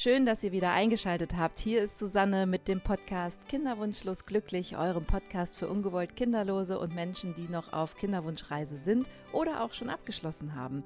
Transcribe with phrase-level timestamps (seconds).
[0.00, 1.58] Schön, dass ihr wieder eingeschaltet habt.
[1.58, 7.34] Hier ist Susanne mit dem Podcast Kinderwunschlos glücklich, eurem Podcast für ungewollt Kinderlose und Menschen,
[7.34, 10.84] die noch auf Kinderwunschreise sind oder auch schon abgeschlossen haben.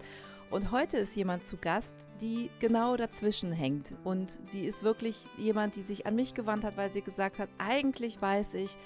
[0.51, 3.95] Und heute ist jemand zu Gast, die genau dazwischen hängt.
[4.03, 7.51] Und sie ist wirklich jemand, die sich an mich gewandt hat, weil sie gesagt hat,
[7.59, 8.79] eigentlich weiß ich,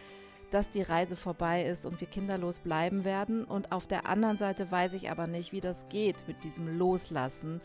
[0.50, 3.44] dass die Reise vorbei ist und wir kinderlos bleiben werden.
[3.44, 7.60] Und auf der anderen Seite weiß ich aber nicht, wie das geht mit diesem Loslassen.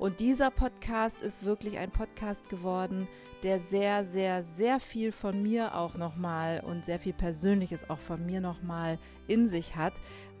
[0.00, 3.06] Und dieser Podcast ist wirklich ein Podcast geworden,
[3.42, 8.24] der sehr, sehr, sehr viel von mir auch nochmal und sehr viel Persönliches auch von
[8.24, 9.92] mir nochmal in sich hat.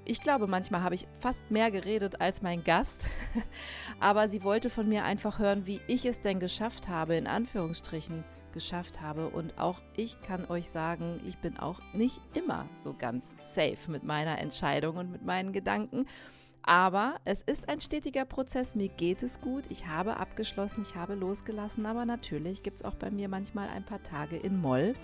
[0.06, 3.10] Ich glaube, manchmal habe ich fast mehr geredet als mein Gast,
[4.00, 8.24] aber sie wollte von mir einfach hören, wie ich es denn geschafft habe, in Anführungsstrichen
[8.54, 9.28] geschafft habe.
[9.28, 14.04] Und auch ich kann euch sagen, ich bin auch nicht immer so ganz safe mit
[14.04, 16.06] meiner Entscheidung und mit meinen Gedanken.
[16.62, 18.74] Aber es ist ein stetiger Prozess.
[18.74, 19.64] Mir geht es gut.
[19.68, 21.86] Ich habe abgeschlossen, ich habe losgelassen.
[21.86, 24.94] Aber natürlich gibt es auch bei mir manchmal ein paar Tage in Moll.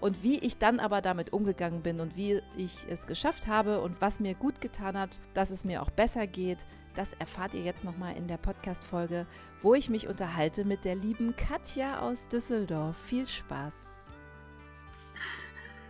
[0.00, 4.00] Und wie ich dann aber damit umgegangen bin und wie ich es geschafft habe und
[4.00, 7.84] was mir gut getan hat, dass es mir auch besser geht, das erfahrt ihr jetzt
[7.84, 9.26] nochmal in der Podcast-Folge,
[9.62, 12.96] wo ich mich unterhalte mit der lieben Katja aus Düsseldorf.
[12.96, 13.86] Viel Spaß.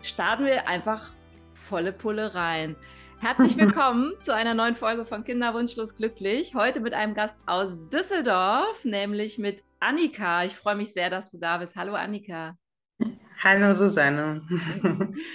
[0.03, 1.13] Starten wir einfach
[1.55, 2.75] volle Pulle rein.
[3.21, 6.55] Herzlich willkommen zu einer neuen Folge von Kinderwunschlos glücklich.
[6.55, 10.45] Heute mit einem Gast aus Düsseldorf, nämlich mit Annika.
[10.45, 11.77] Ich freue mich sehr, dass du da bist.
[11.77, 12.57] Hallo Annika.
[13.43, 14.43] Hallo Susanne.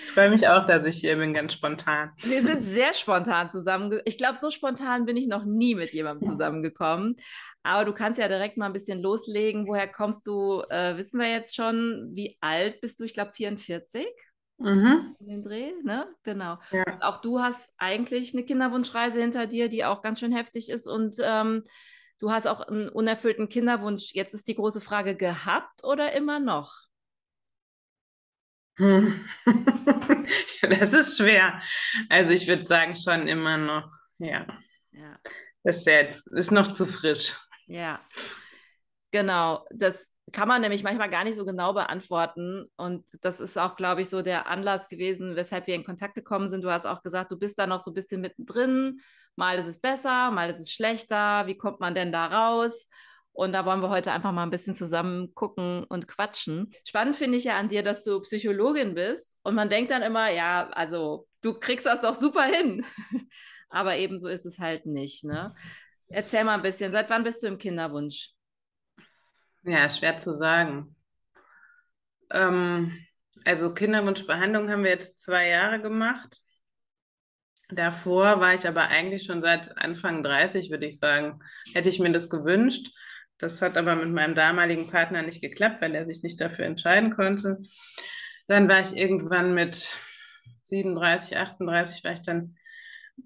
[0.08, 2.11] Ich freue mich auch, dass ich hier bin, ganz spontan.
[2.23, 3.99] Wir sind sehr spontan zusammen.
[4.05, 7.17] Ich glaube, so spontan bin ich noch nie mit jemandem zusammengekommen.
[7.61, 9.67] Aber du kannst ja direkt mal ein bisschen loslegen.
[9.67, 10.64] Woher kommst du?
[10.70, 13.03] Äh, wissen wir jetzt schon, wie alt bist du?
[13.03, 14.08] Ich glaube 44.
[14.58, 15.16] Mhm.
[15.20, 16.08] In den Dreh, ne?
[16.23, 16.58] Genau.
[16.72, 16.84] Ja.
[17.02, 21.17] auch du hast eigentlich eine Kinderwunschreise hinter dir, die auch ganz schön heftig ist und
[21.22, 21.64] ähm,
[22.20, 24.14] du hast auch einen unerfüllten Kinderwunsch.
[24.14, 26.86] Jetzt ist die große Frage, gehabt oder immer noch?
[30.61, 31.61] das ist schwer.
[32.09, 34.45] Also ich würde sagen, schon immer noch, ja.
[34.92, 35.20] ja.
[35.64, 37.36] Das ist jetzt ist noch zu frisch.
[37.67, 38.05] Ja.
[39.11, 39.65] Genau.
[39.71, 42.65] Das kann man nämlich manchmal gar nicht so genau beantworten.
[42.77, 46.47] Und das ist auch, glaube ich, so der Anlass gewesen, weshalb wir in Kontakt gekommen
[46.47, 46.63] sind.
[46.63, 48.99] Du hast auch gesagt, du bist da noch so ein bisschen mittendrin.
[49.35, 51.45] Mal ist es besser, mal ist es schlechter.
[51.47, 52.89] Wie kommt man denn da raus?
[53.33, 56.73] Und da wollen wir heute einfach mal ein bisschen zusammen gucken und quatschen.
[56.85, 59.37] Spannend finde ich ja an dir, dass du Psychologin bist.
[59.43, 62.85] Und man denkt dann immer, ja, also du kriegst das doch super hin.
[63.69, 65.25] Aber ebenso ist es halt nicht.
[65.25, 65.53] Ne?
[66.08, 68.34] Erzähl mal ein bisschen, seit wann bist du im Kinderwunsch?
[69.65, 70.95] Ja, schwer zu sagen.
[72.31, 73.05] Ähm,
[73.45, 76.39] also Kinderwunschbehandlung haben wir jetzt zwei Jahre gemacht.
[77.70, 81.39] Davor war ich aber eigentlich schon seit Anfang 30, würde ich sagen,
[81.73, 82.92] hätte ich mir das gewünscht.
[83.39, 87.15] Das hat aber mit meinem damaligen Partner nicht geklappt, weil er sich nicht dafür entscheiden
[87.15, 87.61] konnte.
[88.47, 89.97] Dann war ich irgendwann mit
[90.61, 92.55] 37, 38, war ich dann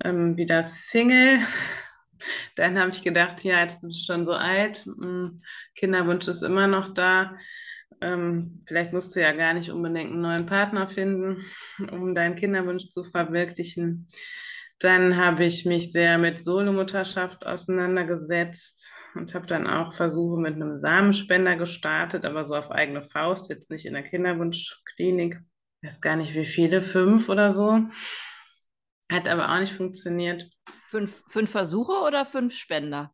[0.03, 1.45] ähm, wieder Single
[2.55, 5.41] dann habe ich gedacht, ja, jetzt bist du schon so alt, hm,
[5.75, 7.37] Kinderwunsch ist immer noch da.
[8.01, 11.45] Ähm, vielleicht musst du ja gar nicht unbedingt einen neuen Partner finden,
[11.91, 14.07] um deinen Kinderwunsch zu verwirklichen.
[14.79, 20.79] Dann habe ich mich sehr mit Solomutterschaft auseinandergesetzt und habe dann auch Versuche mit einem
[20.79, 25.39] Samenspender gestartet, aber so auf eigene Faust, jetzt nicht in der Kinderwunschklinik.
[25.81, 27.81] Ich weiß gar nicht, wie viele, fünf oder so.
[29.11, 30.49] Hat aber auch nicht funktioniert.
[30.89, 33.13] Fünf, fünf Versuche oder fünf Spender?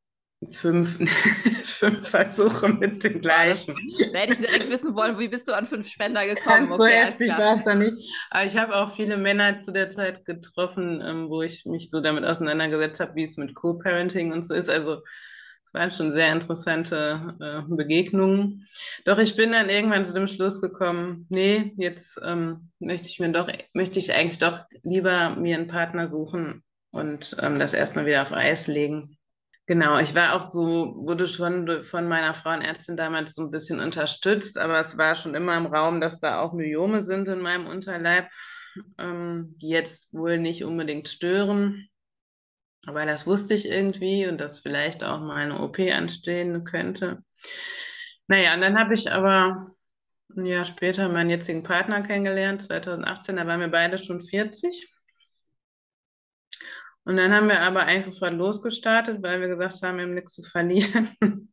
[0.51, 0.97] Fünf,
[1.63, 3.75] fünf Versuche mit dem gleichen.
[4.13, 6.67] Da hätte ich direkt wissen wollen, wie bist du an fünf Spender gekommen?
[6.67, 7.97] Ganz okay, so heftig war es da nicht.
[8.29, 12.01] Aber ich habe auch viele Männer zu der Zeit getroffen, ähm, wo ich mich so
[12.01, 14.69] damit auseinandergesetzt habe, wie es mit Co-Parenting und so ist.
[14.69, 15.01] Also
[15.75, 18.65] waren schon sehr interessante äh, Begegnungen.
[19.03, 23.31] Doch ich bin dann irgendwann zu dem Schluss gekommen, nee, jetzt ähm, möchte ich mir
[23.31, 26.63] doch, möchte ich eigentlich doch lieber mir einen Partner suchen
[26.95, 29.17] und ähm, das erstmal wieder auf Eis legen.
[29.67, 34.57] Genau, ich war auch so, wurde schon von meiner Frauenärztin damals so ein bisschen unterstützt,
[34.57, 38.29] aber es war schon immer im Raum, dass da auch Myome sind in meinem Unterleib,
[38.97, 41.89] ähm, die jetzt wohl nicht unbedingt stören.
[42.85, 47.23] Aber das wusste ich irgendwie und dass vielleicht auch mal eine OP anstehen könnte.
[48.27, 49.67] Naja, und dann habe ich aber
[50.37, 54.94] ein Jahr später meinen jetzigen Partner kennengelernt, 2018, da waren wir beide schon 40.
[57.05, 60.33] Und dann haben wir aber eigentlich sofort losgestartet, weil wir gesagt haben, wir haben nichts
[60.33, 61.15] zu verlieren.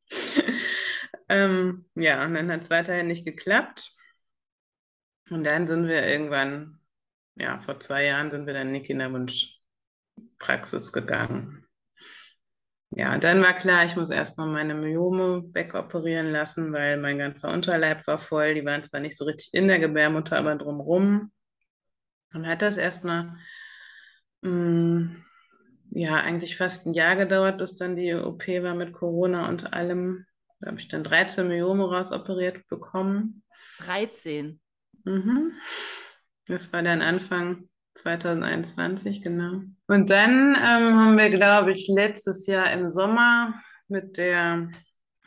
[1.28, 3.92] ähm, ja, und dann hat es weiterhin nicht geklappt.
[5.28, 6.80] Und dann sind wir irgendwann,
[7.36, 9.58] ja, vor zwei Jahren sind wir dann in die Kinderwunsch
[10.38, 11.66] Praxis gegangen.
[12.90, 18.06] ja, dann war klar, ich muss erstmal meine Myome wegoperieren lassen, weil mein ganzer Unterleib
[18.06, 18.54] war voll.
[18.54, 21.30] Die waren zwar nicht so richtig in der Gebärmutter, aber drumrum.
[22.32, 23.36] Und hat das erstmal,
[24.42, 25.22] mm,
[25.94, 30.26] ja, eigentlich fast ein Jahr gedauert, bis dann die OP war mit Corona und allem.
[30.60, 33.42] Da habe ich dann 13 Myome rausoperiert bekommen.
[33.78, 34.60] 13?
[35.04, 35.52] Mhm.
[36.46, 39.62] Das war dann Anfang 2021, genau.
[39.86, 43.54] Und dann ähm, haben wir, glaube ich, letztes Jahr im Sommer
[43.88, 44.70] mit der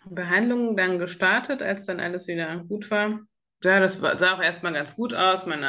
[0.06, 3.20] Behandlung dann gestartet, als dann alles wieder gut war.
[3.64, 5.46] Ja, das sah auch erstmal ganz gut aus.
[5.46, 5.64] Mein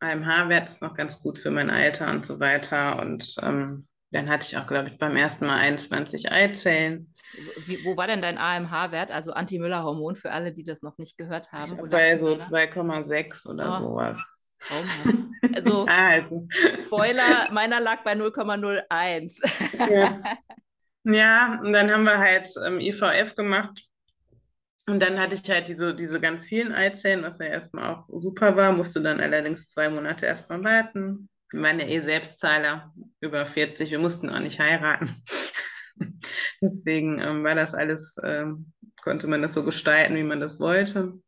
[0.00, 3.00] AMH-Wert ist noch ganz gut für mein Alter und so weiter.
[3.00, 7.14] Und ähm, dann hatte ich auch, glaube ich, beim ersten Mal 21 Eizellen.
[7.66, 11.50] Wie, wo war denn dein AMH-Wert, also Anti-Müller-Hormon für alle, die das noch nicht gehört
[11.50, 11.88] haben?
[11.90, 13.84] Bei so 2,6 oder oh.
[13.84, 14.20] sowas.
[14.60, 15.56] Traumhaft.
[15.56, 16.46] Also, also.
[16.86, 19.90] Spoiler, meiner lag bei 0,01.
[19.90, 20.22] ja.
[21.04, 23.82] ja, und dann haben wir halt ähm, IVF gemacht.
[24.86, 28.56] Und dann hatte ich halt diese, diese ganz vielen Eizellen, was ja erstmal auch super
[28.56, 31.30] war, musste dann allerdings zwei Monate erstmal warten.
[31.52, 35.22] Wir waren ja eh Selbstzahler, über 40, wir mussten auch nicht heiraten.
[36.60, 38.72] Deswegen ähm, war das alles, ähm,
[39.02, 41.20] konnte man das so gestalten, wie man das wollte.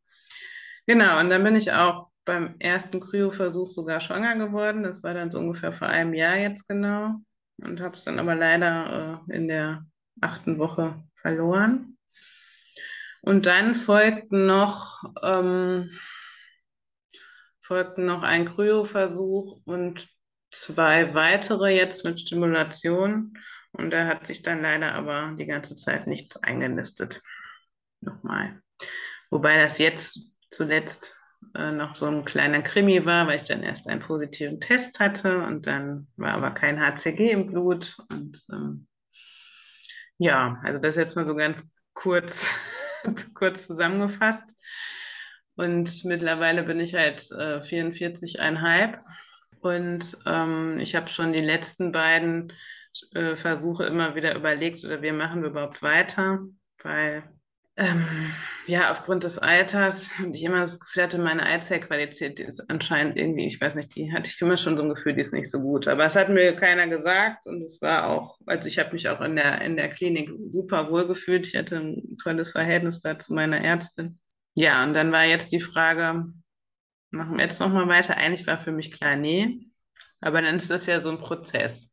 [0.86, 4.82] Genau, und dann bin ich auch beim ersten Kryoversuch sogar schwanger geworden.
[4.82, 7.16] Das war dann so ungefähr vor einem Jahr jetzt genau.
[7.62, 9.84] Und habe es dann aber leider äh, in der
[10.20, 11.96] achten Woche verloren.
[13.22, 15.90] Und dann folgten noch, ähm,
[17.62, 20.06] folgten noch ein Kryoversuch und
[20.54, 23.36] zwei weitere jetzt mit Stimulation.
[23.72, 27.20] Und da hat sich dann leider aber die ganze Zeit nichts eingenistet.
[28.00, 28.62] Nochmal.
[29.30, 30.20] Wobei das jetzt
[30.50, 31.16] zuletzt
[31.54, 35.38] äh, noch so ein kleiner Krimi war, weil ich dann erst einen positiven Test hatte
[35.38, 37.96] und dann war aber kein HCG im Blut.
[38.10, 38.86] Und ähm,
[40.18, 42.46] ja, also das jetzt mal so ganz kurz,
[43.34, 44.48] kurz zusammengefasst.
[45.56, 48.98] Und mittlerweile bin ich halt äh, 44,5
[49.64, 52.52] und ähm, ich habe schon die letzten beiden
[53.14, 56.40] äh, Versuche immer wieder überlegt, oder wir machen überhaupt weiter,
[56.82, 57.24] weil
[57.76, 58.32] ähm,
[58.68, 63.48] ja, aufgrund des Alters und ich immer das Gefühl hatte, meine Eizellqualität ist anscheinend irgendwie,
[63.48, 65.60] ich weiß nicht, die hatte ich immer schon so ein Gefühl, die ist nicht so
[65.60, 65.88] gut.
[65.88, 69.20] Aber es hat mir keiner gesagt und es war auch, also ich habe mich auch
[69.22, 71.48] in der, in der Klinik super wohl gefühlt.
[71.48, 74.20] Ich hatte ein tolles Verhältnis da zu meiner Ärztin.
[74.54, 76.26] Ja, und dann war jetzt die Frage,
[77.14, 78.16] machen wir jetzt nochmal weiter?
[78.16, 79.60] Eigentlich war für mich klar, nee.
[80.20, 81.90] Aber dann ist das ja so ein Prozess.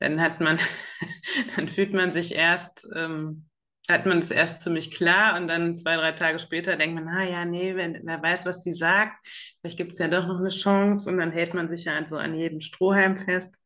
[0.00, 0.58] Dann hat man,
[1.56, 3.48] dann fühlt man sich erst, ähm,
[3.88, 7.24] hat man es erst ziemlich klar und dann zwei, drei Tage später denkt man, ah
[7.24, 9.26] ja, nee, wenn, wer weiß, was die sagt,
[9.60, 12.16] vielleicht gibt es ja doch noch eine Chance und dann hält man sich ja so
[12.16, 13.56] an jedem Strohhalm fest.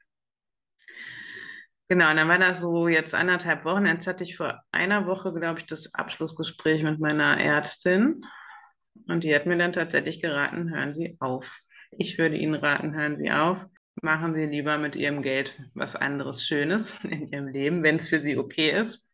[1.89, 3.87] Genau, und dann war das so jetzt anderthalb Wochen.
[3.87, 8.25] Jetzt hatte ich vor einer Woche, glaube ich, das Abschlussgespräch mit meiner Ärztin.
[9.07, 11.47] Und die hat mir dann tatsächlich geraten, hören Sie auf.
[11.91, 13.59] Ich würde Ihnen raten, hören Sie auf.
[14.03, 18.21] Machen Sie lieber mit Ihrem Geld was anderes Schönes in Ihrem Leben, wenn es für
[18.21, 19.05] Sie okay ist.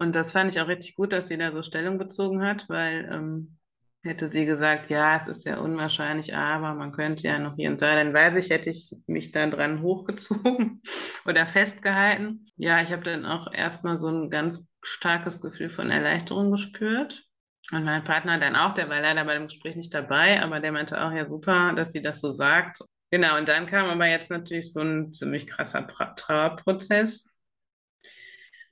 [0.00, 3.06] Und das fand ich auch richtig gut, dass sie da so Stellung bezogen hat, weil
[3.12, 3.58] ähm,
[4.02, 7.82] hätte sie gesagt, ja, es ist ja unwahrscheinlich, aber man könnte ja noch hier und
[7.82, 10.80] da, dann weiß ich, hätte ich mich da dran hochgezogen
[11.26, 12.46] oder festgehalten.
[12.56, 17.28] Ja, ich habe dann auch erstmal so ein ganz starkes Gefühl von Erleichterung gespürt.
[17.72, 20.72] Und mein Partner dann auch, der war leider bei dem Gespräch nicht dabei, aber der
[20.72, 22.80] meinte auch, ja super, dass sie das so sagt.
[23.10, 27.26] Genau, und dann kam aber jetzt natürlich so ein ziemlich krasser Trauerprozess.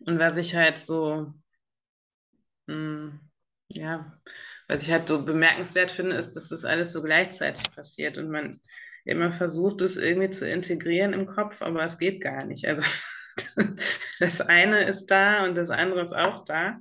[0.01, 1.33] Und was ich halt so,
[2.67, 3.21] mh, hm,
[3.69, 4.21] ja,
[4.69, 8.61] was ich halt so bemerkenswert finde, ist, dass das alles so gleichzeitig passiert und man
[9.05, 12.67] immer versucht, es irgendwie zu integrieren im Kopf, aber es geht gar nicht.
[12.67, 12.87] Also
[14.21, 16.81] das eine ist da und das andere ist auch da.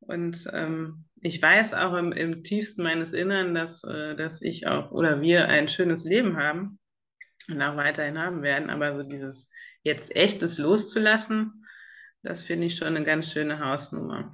[0.00, 4.90] Und ähm, ich weiß auch im, im, tiefsten meines Innern, dass, äh, dass ich auch
[4.90, 6.78] oder wir ein schönes Leben haben
[7.48, 8.70] und auch weiterhin haben werden.
[8.70, 9.50] Aber so dieses
[9.82, 11.66] jetzt echtes loszulassen,
[12.22, 14.32] das finde ich schon eine ganz schöne Hausnummer.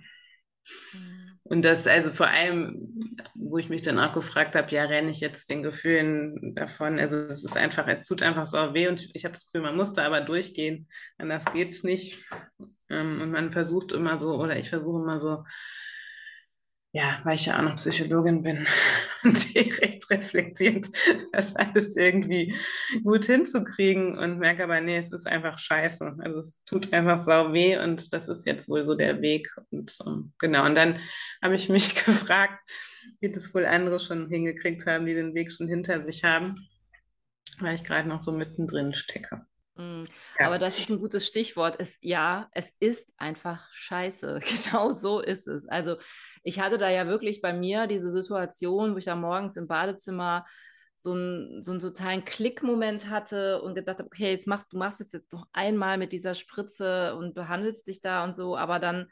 [0.93, 1.27] Mhm.
[1.49, 5.21] Und das also vor allem, wo ich mich dann auch gefragt habe, ja, renne ich
[5.21, 6.99] jetzt den Gefühlen davon?
[6.99, 9.77] Also es ist einfach, es tut einfach so weh und ich habe das Gefühl, man
[9.77, 10.89] muss da aber durchgehen,
[11.19, 12.19] anders geht es nicht.
[12.91, 15.45] Ähm, und man versucht immer so, oder ich versuche immer so,
[16.97, 18.67] ja, weil ich ja auch noch Psychologin bin
[19.23, 20.87] und direkt reflektiert,
[21.31, 22.55] das alles irgendwie
[23.05, 26.17] gut hinzukriegen und merke aber, nee, es ist einfach scheiße.
[26.21, 29.55] Also es tut einfach sau weh und das ist jetzt wohl so der Weg.
[29.71, 30.99] Und um, genau, und dann
[31.43, 32.59] habe ich mich gefragt,
[33.21, 36.67] wie das wohl andere schon hingekriegt haben, die den Weg schon hinter sich haben,
[37.59, 39.45] weil ich gerade noch so mittendrin stecke.
[40.39, 40.47] Ja.
[40.47, 41.77] Aber das ist ein gutes Stichwort.
[41.79, 44.41] Es, ja, es ist einfach scheiße.
[44.67, 45.69] Genau so ist es.
[45.69, 45.97] Also
[46.43, 50.45] ich hatte da ja wirklich bei mir diese Situation, wo ich da morgens im Badezimmer
[50.97, 55.01] so, ein, so einen totalen Klickmoment hatte und gedacht habe, okay, jetzt machst du machst
[55.01, 59.11] es jetzt noch einmal mit dieser Spritze und behandelst dich da und so, aber dann,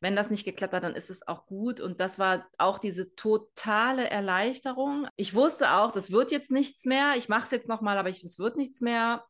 [0.00, 1.80] wenn das nicht geklappt hat, dann ist es auch gut.
[1.80, 5.08] Und das war auch diese totale Erleichterung.
[5.16, 7.14] Ich wusste auch, das wird jetzt nichts mehr.
[7.16, 9.24] Ich mache es jetzt nochmal, aber es wird nichts mehr.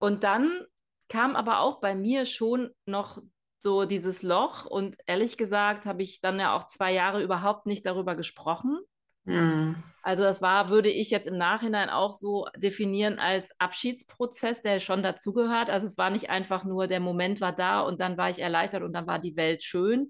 [0.00, 0.64] Und dann
[1.08, 3.22] kam aber auch bei mir schon noch
[3.58, 7.84] so dieses Loch und ehrlich gesagt habe ich dann ja auch zwei Jahre überhaupt nicht
[7.84, 8.78] darüber gesprochen.
[9.24, 9.82] Mhm.
[10.02, 15.02] Also das war, würde ich jetzt im Nachhinein auch so definieren als Abschiedsprozess, der schon
[15.02, 15.68] dazugehört.
[15.68, 18.82] Also es war nicht einfach nur, der Moment war da und dann war ich erleichtert
[18.82, 20.08] und dann war die Welt schön.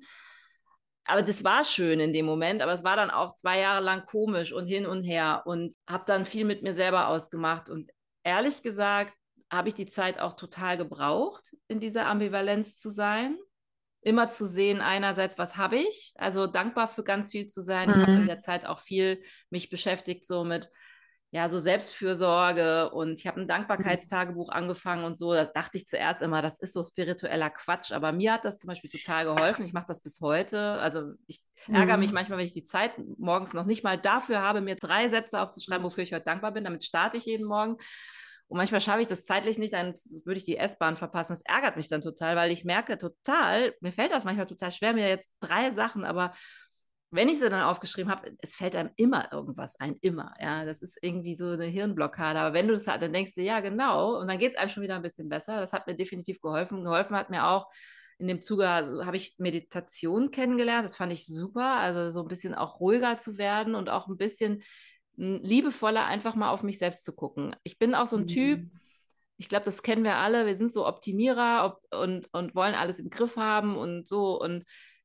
[1.04, 4.06] Aber das war schön in dem Moment, aber es war dann auch zwei Jahre lang
[4.06, 7.68] komisch und hin und her und habe dann viel mit mir selber ausgemacht.
[7.68, 7.90] Und
[8.22, 9.14] ehrlich gesagt,
[9.50, 13.36] habe ich die Zeit auch total gebraucht, in dieser Ambivalenz zu sein.
[14.02, 16.14] Immer zu sehen, einerseits, was habe ich?
[16.16, 17.88] Also dankbar für ganz viel zu sein.
[17.88, 17.94] Mhm.
[17.94, 20.70] Ich habe in der Zeit auch viel mich beschäftigt, so mit
[21.32, 25.32] ja, so Selbstfürsorge und ich habe ein Dankbarkeitstagebuch angefangen und so.
[25.32, 28.66] Da dachte ich zuerst immer, das ist so spiritueller Quatsch, aber mir hat das zum
[28.66, 29.64] Beispiel total geholfen.
[29.64, 30.58] Ich mache das bis heute.
[30.58, 32.14] Also ich ärgere mich mhm.
[32.14, 35.84] manchmal, wenn ich die Zeit morgens noch nicht mal dafür habe, mir drei Sätze aufzuschreiben,
[35.84, 36.64] wofür ich heute dankbar bin.
[36.64, 37.76] Damit starte ich jeden Morgen.
[38.50, 41.34] Und manchmal schaffe ich das zeitlich nicht, dann würde ich die S-Bahn verpassen.
[41.34, 44.92] Das ärgert mich dann total, weil ich merke total, mir fällt das manchmal total schwer,
[44.92, 46.34] mir jetzt drei Sachen, aber
[47.12, 50.34] wenn ich sie dann aufgeschrieben habe, es fällt einem immer irgendwas ein, immer.
[50.40, 52.38] Ja, das ist irgendwie so eine Hirnblockade.
[52.40, 54.20] Aber wenn du das hast, dann denkst du, ja, genau.
[54.20, 55.58] Und dann geht es einem schon wieder ein bisschen besser.
[55.60, 56.84] Das hat mir definitiv geholfen.
[56.84, 57.68] Geholfen hat mir auch
[58.18, 60.84] in dem Zuge, also habe ich Meditation kennengelernt.
[60.84, 61.78] Das fand ich super.
[61.78, 64.62] Also so ein bisschen auch ruhiger zu werden und auch ein bisschen
[65.20, 67.54] liebevoller einfach mal auf mich selbst zu gucken.
[67.62, 68.28] Ich bin auch so ein mhm.
[68.28, 68.70] Typ,
[69.36, 72.98] ich glaube, das kennen wir alle, wir sind so Optimierer ob, und, und wollen alles
[72.98, 74.40] im Griff haben und so.
[74.40, 74.64] Und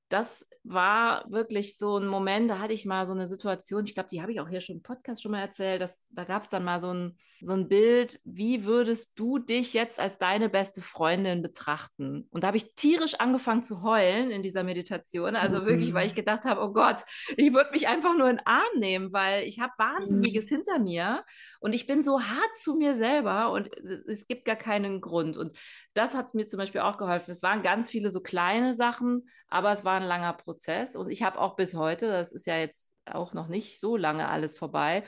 [0.09, 4.09] das war wirklich so ein Moment, da hatte ich mal so eine Situation, ich glaube,
[4.11, 6.49] die habe ich auch hier schon im Podcast schon mal erzählt, dass, da gab es
[6.49, 10.81] dann mal so ein, so ein Bild, wie würdest du dich jetzt als deine beste
[10.81, 12.27] Freundin betrachten?
[12.31, 15.65] Und da habe ich tierisch angefangen zu heulen in dieser Meditation, also mhm.
[15.67, 17.03] wirklich, weil ich gedacht habe, oh Gott,
[17.37, 20.55] ich würde mich einfach nur in den Arm nehmen, weil ich habe Wahnsinniges mhm.
[20.55, 21.23] hinter mir
[21.59, 23.69] und ich bin so hart zu mir selber und
[24.07, 25.37] es gibt gar keinen Grund.
[25.37, 25.57] Und
[25.93, 27.31] das hat mir zum Beispiel auch geholfen.
[27.31, 30.54] Es waren ganz viele so kleine Sachen, aber es war ein langer Prozess
[30.95, 34.27] und ich habe auch bis heute, das ist ja jetzt auch noch nicht so lange
[34.27, 35.03] alles vorbei,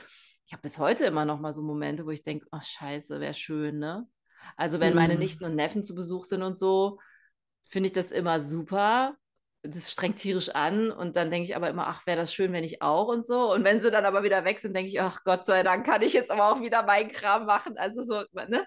[0.48, 3.34] ich habe bis heute immer noch mal so Momente, wo ich denke, ach scheiße, wäre
[3.34, 4.08] schön, ne?
[4.56, 4.96] Also wenn mhm.
[4.96, 7.00] meine Nichten und Neffen zu Besuch sind und so,
[7.70, 9.18] finde ich das immer super.
[9.64, 12.64] Das strengt tierisch an und dann denke ich aber immer, ach, wäre das schön, wenn
[12.64, 13.52] ich auch und so.
[13.52, 16.02] Und wenn sie dann aber wieder weg sind, denke ich, ach Gott sei Dank kann
[16.02, 17.78] ich jetzt aber auch wieder meinen Kram machen.
[17.78, 18.66] Also so, ne?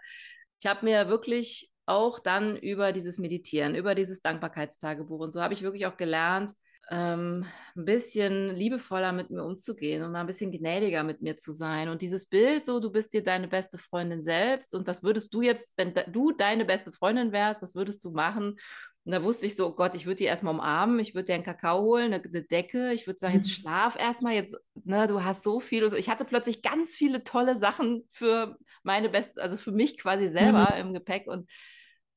[0.61, 5.55] Ich habe mir wirklich auch dann über dieses Meditieren, über dieses Dankbarkeitstagebuch und so habe
[5.55, 6.53] ich wirklich auch gelernt,
[6.91, 11.53] ähm, ein bisschen liebevoller mit mir umzugehen und mal ein bisschen gnädiger mit mir zu
[11.53, 11.89] sein.
[11.89, 15.41] Und dieses Bild, so, du bist dir deine beste Freundin selbst und was würdest du
[15.41, 18.59] jetzt, wenn du deine beste Freundin wärst, was würdest du machen?
[19.05, 21.35] Und da wusste ich so, oh Gott, ich würde die erstmal umarmen, ich würde dir
[21.35, 23.63] einen Kakao holen, eine, eine Decke, ich würde sagen, jetzt mhm.
[23.63, 25.89] schlaf erstmal, jetzt, ne, du hast so viel.
[25.89, 25.97] So.
[25.97, 30.73] Ich hatte plötzlich ganz viele tolle Sachen für meine beste, also für mich quasi selber
[30.75, 30.81] mhm.
[30.81, 31.49] im Gepäck und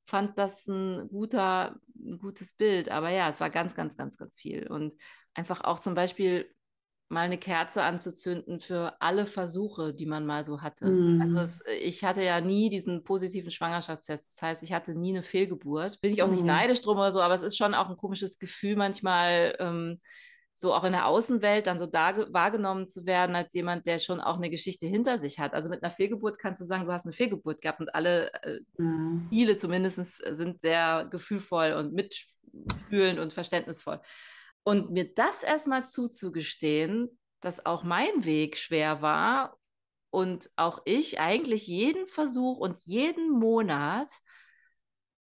[0.05, 2.89] fand das ein guter, ein gutes Bild.
[2.89, 4.67] Aber ja, es war ganz, ganz, ganz, ganz viel.
[4.67, 4.93] Und
[5.33, 6.49] einfach auch zum Beispiel
[7.09, 10.89] mal eine Kerze anzuzünden für alle Versuche, die man mal so hatte.
[10.89, 11.21] Mm.
[11.21, 14.33] Also es, ich hatte ja nie diesen positiven Schwangerschaftstest.
[14.33, 16.01] Das heißt, ich hatte nie eine Fehlgeburt.
[16.01, 16.31] Bin ich auch mm.
[16.31, 19.55] nicht neidisch drum oder so, aber es ist schon auch ein komisches Gefühl manchmal.
[19.59, 19.99] Ähm,
[20.55, 24.21] so auch in der Außenwelt dann so da wahrgenommen zu werden als jemand, der schon
[24.21, 25.53] auch eine Geschichte hinter sich hat.
[25.53, 28.59] Also mit einer Fehlgeburt kannst du sagen, du hast eine Fehlgeburt gehabt und alle, äh,
[28.77, 29.27] mhm.
[29.29, 29.97] viele zumindest,
[30.35, 33.99] sind sehr gefühlvoll und mitfühlend und verständnisvoll.
[34.63, 37.09] Und mir das erstmal zuzugestehen,
[37.41, 39.57] dass auch mein Weg schwer war
[40.09, 44.09] und auch ich eigentlich jeden Versuch und jeden Monat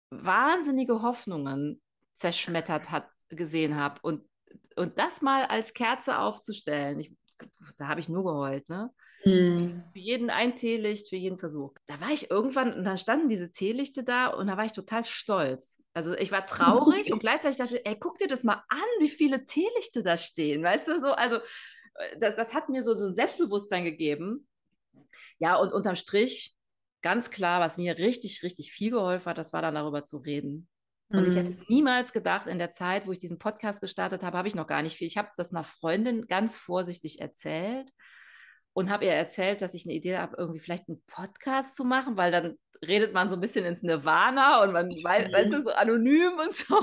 [0.10, 1.82] wahnsinnige Hoffnungen
[2.16, 4.29] zerschmettert hat, gesehen habe und
[4.76, 7.16] und das mal als Kerze aufzustellen, ich,
[7.78, 8.92] da habe ich nur geheult, ne?
[9.26, 9.84] Mhm.
[9.92, 11.74] Für jeden ein Teelicht, für jeden Versuch.
[11.88, 15.04] Da war ich irgendwann, und dann standen diese Teelichte da und da war ich total
[15.04, 15.82] stolz.
[15.94, 19.10] Also ich war traurig und gleichzeitig dachte, ich, ey, guck dir das mal an, wie
[19.10, 21.40] viele Teelichte da stehen, weißt du, so, also
[22.20, 24.48] das, das hat mir so, so ein Selbstbewusstsein gegeben.
[25.40, 26.56] Ja, und unterm Strich,
[27.02, 30.70] ganz klar, was mir richtig, richtig viel geholfen hat, das war dann darüber zu reden.
[31.12, 31.66] Und ich hätte mhm.
[31.68, 34.84] niemals gedacht, in der Zeit, wo ich diesen Podcast gestartet habe, habe ich noch gar
[34.84, 35.08] nicht viel.
[35.08, 37.92] Ich habe das einer Freundin ganz vorsichtig erzählt
[38.74, 42.16] und habe ihr erzählt, dass ich eine Idee habe, irgendwie vielleicht einen Podcast zu machen,
[42.18, 45.72] weil dann redet man so ein bisschen ins Nirvana und man weiß, weißt du, so
[45.72, 46.78] anonym und so.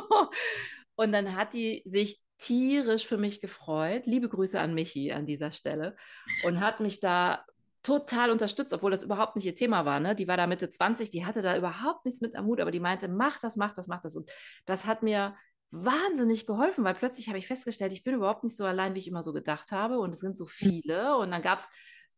[0.96, 4.06] Und dann hat die sich tierisch für mich gefreut.
[4.06, 5.96] Liebe Grüße an Michi an dieser Stelle.
[6.44, 7.44] Und hat mich da
[7.86, 10.00] total unterstützt, obwohl das überhaupt nicht ihr Thema war.
[10.00, 10.16] Ne?
[10.16, 12.80] Die war da Mitte 20, die hatte da überhaupt nichts mit am Hut, aber die
[12.80, 14.16] meinte, mach das, mach das, mach das.
[14.16, 14.28] Und
[14.64, 15.36] das hat mir
[15.70, 19.06] wahnsinnig geholfen, weil plötzlich habe ich festgestellt, ich bin überhaupt nicht so allein, wie ich
[19.06, 20.00] immer so gedacht habe.
[20.00, 20.50] Und es sind so hm.
[20.50, 21.16] viele.
[21.16, 21.68] Und dann gab es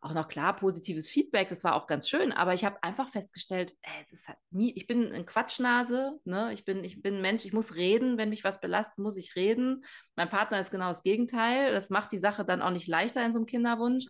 [0.00, 3.74] auch noch klar positives Feedback, das war auch ganz schön, aber ich habe einfach festgestellt,
[3.82, 6.52] ey, halt nie, ich bin eine Quatschnase, ne?
[6.52, 9.34] ich, bin, ich bin ein Mensch, ich muss reden, wenn mich was belastet, muss ich
[9.34, 9.84] reden.
[10.14, 13.32] Mein Partner ist genau das Gegenteil, das macht die Sache dann auch nicht leichter in
[13.32, 14.06] so einem Kinderwunsch.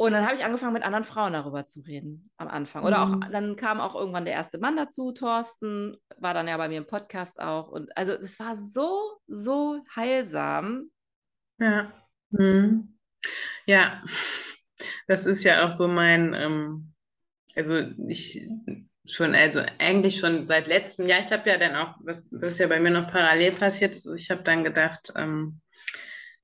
[0.00, 2.84] Und dann habe ich angefangen, mit anderen Frauen darüber zu reden am Anfang.
[2.84, 3.22] Oder mhm.
[3.22, 6.78] auch, dann kam auch irgendwann der erste Mann dazu, Thorsten, war dann ja bei mir
[6.78, 7.68] im Podcast auch.
[7.68, 10.90] Und also das war so, so heilsam.
[11.58, 11.92] Ja.
[12.30, 12.96] Mhm.
[13.66, 14.02] Ja,
[15.06, 16.94] das ist ja auch so mein, ähm,
[17.54, 17.76] also
[18.08, 18.48] ich
[19.04, 22.68] schon, also eigentlich schon seit letztem Jahr, ich habe ja dann auch, was, was ja
[22.68, 25.60] bei mir noch parallel passiert ist, ich habe dann gedacht, ähm,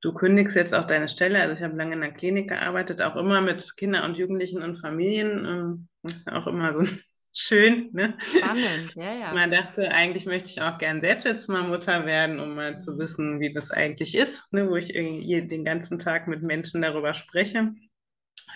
[0.01, 1.41] du kündigst jetzt auch deine Stelle.
[1.41, 4.77] Also ich habe lange in der Klinik gearbeitet, auch immer mit Kindern und Jugendlichen und
[4.77, 5.45] Familien.
[5.45, 6.87] Ähm, das ist ja auch immer so
[7.33, 7.91] schön.
[7.93, 8.15] Ne?
[8.19, 9.33] Spannend, ja, ja.
[9.33, 12.99] Man dachte, eigentlich möchte ich auch gern selbst jetzt mal Mutter werden, um mal zu
[12.99, 14.69] wissen, wie das eigentlich ist, ne?
[14.69, 17.73] wo ich irgendwie den ganzen Tag mit Menschen darüber spreche.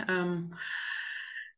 [0.09, 0.55] Ähm,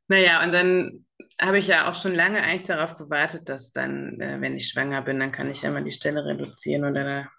[0.08, 1.04] naja, und dann
[1.40, 5.02] habe ich ja auch schon lange eigentlich darauf gewartet, dass dann, äh, wenn ich schwanger
[5.02, 7.30] bin, dann kann ich ja mal die Stelle reduzieren oder,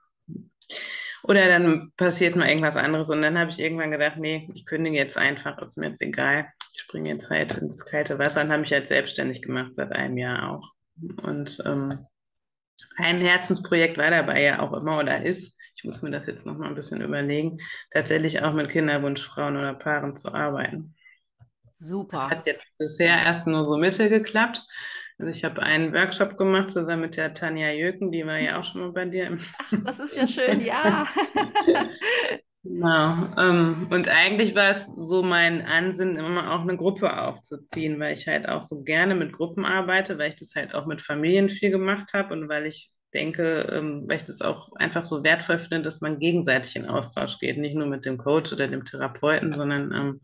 [1.24, 3.10] oder dann passiert mal irgendwas anderes.
[3.10, 6.48] Und dann habe ich irgendwann gedacht, nee, ich kündige jetzt einfach, ist mir jetzt egal.
[6.74, 10.18] Ich springe jetzt halt ins kalte Wasser und habe mich halt selbstständig gemacht, seit einem
[10.18, 10.72] Jahr auch.
[11.24, 12.06] Und ähm,
[12.98, 16.58] ein Herzensprojekt war dabei ja auch immer oder ist, ich muss mir das jetzt noch
[16.58, 17.58] mal ein bisschen überlegen,
[17.92, 20.96] tatsächlich auch mit Kinderwunschfrauen oder Paaren zu arbeiten.
[21.72, 22.28] Super.
[22.30, 24.62] Das hat jetzt bisher erst nur so Mitte geklappt.
[25.18, 28.64] Also ich habe einen Workshop gemacht zusammen mit der Tanja Jöken, die war ja auch
[28.64, 29.28] schon mal bei dir.
[29.28, 31.08] Im Ach, das ist ja schön, ja.
[32.64, 33.28] genau.
[33.38, 38.28] Ähm, und eigentlich war es so mein Ansinnen, immer auch eine Gruppe aufzuziehen, weil ich
[38.28, 41.70] halt auch so gerne mit Gruppen arbeite, weil ich das halt auch mit Familien viel
[41.70, 45.84] gemacht habe und weil ich denke, ähm, weil ich das auch einfach so wertvoll finde,
[45.84, 49.92] dass man gegenseitig in Austausch geht, nicht nur mit dem Coach oder dem Therapeuten, sondern
[49.92, 50.22] ähm,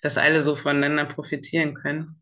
[0.00, 2.21] dass alle so voneinander profitieren können.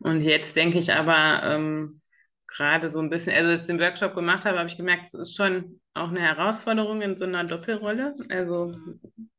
[0.00, 2.00] Und jetzt denke ich aber ähm,
[2.46, 5.14] gerade so ein bisschen, also als ich den Workshop gemacht habe, habe ich gemerkt, es
[5.14, 8.14] ist schon auch eine Herausforderung in so einer Doppelrolle.
[8.28, 8.74] Also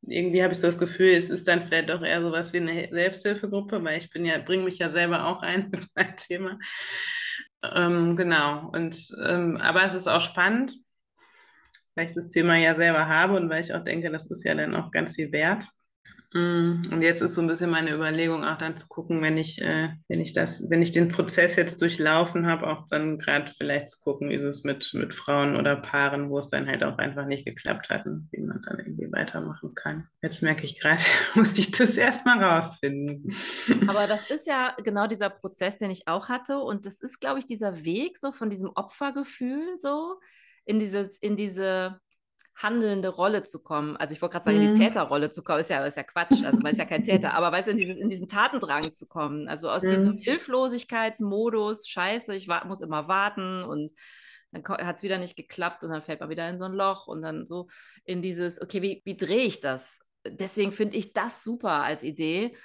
[0.02, 2.58] irgendwie habe ich so das Gefühl, es ist dann vielleicht doch eher so was wie
[2.58, 6.60] eine Selbsthilfegruppe, weil ich bin ja, bringe mich ja selber auch ein mit meinem Thema.
[7.64, 8.70] Ähm, genau.
[8.72, 10.74] Und ähm, aber es ist auch spannend,
[11.96, 14.56] weil ich das Thema ja selber habe und weil ich auch denke, das ist ja
[14.56, 15.66] dann auch ganz viel wert.
[16.32, 19.60] Mm, und jetzt ist so ein bisschen meine Überlegung, auch dann zu gucken, wenn ich,
[19.62, 23.90] äh, wenn ich das, wenn ich den Prozess jetzt durchlaufen habe, auch dann gerade vielleicht
[23.90, 27.26] zu gucken, wie es mit, mit Frauen oder Paaren, wo es dann halt auch einfach
[27.26, 30.08] nicht geklappt hat, und wie man dann irgendwie weitermachen kann.
[30.22, 31.02] Jetzt merke ich gerade,
[31.34, 33.36] muss ich das erstmal rausfinden.
[33.88, 36.60] Aber das ist ja genau dieser Prozess, den ich auch hatte.
[36.60, 40.20] Und das ist, glaube ich, dieser Weg so von diesem Opfergefühl so
[40.66, 42.00] in diese, in diese
[42.62, 43.96] handelnde Rolle zu kommen.
[43.98, 44.64] Also ich wollte gerade sagen, mhm.
[44.64, 44.82] in die.
[44.82, 47.52] Täterrolle zu kommen, ist ja, ist ja Quatsch, also man ist ja kein Täter, aber
[47.52, 49.90] weißt du, in, dieses, in diesen Tatendrang zu kommen, also aus mhm.
[49.90, 53.92] diesem Hilflosigkeitsmodus, scheiße, ich muss immer warten und
[54.52, 57.08] dann hat es wieder nicht geklappt und dann fällt man wieder in so ein Loch
[57.08, 57.68] und dann so
[58.04, 60.00] in dieses, okay, wie, wie drehe ich das?
[60.26, 62.56] Deswegen finde ich das super als Idee.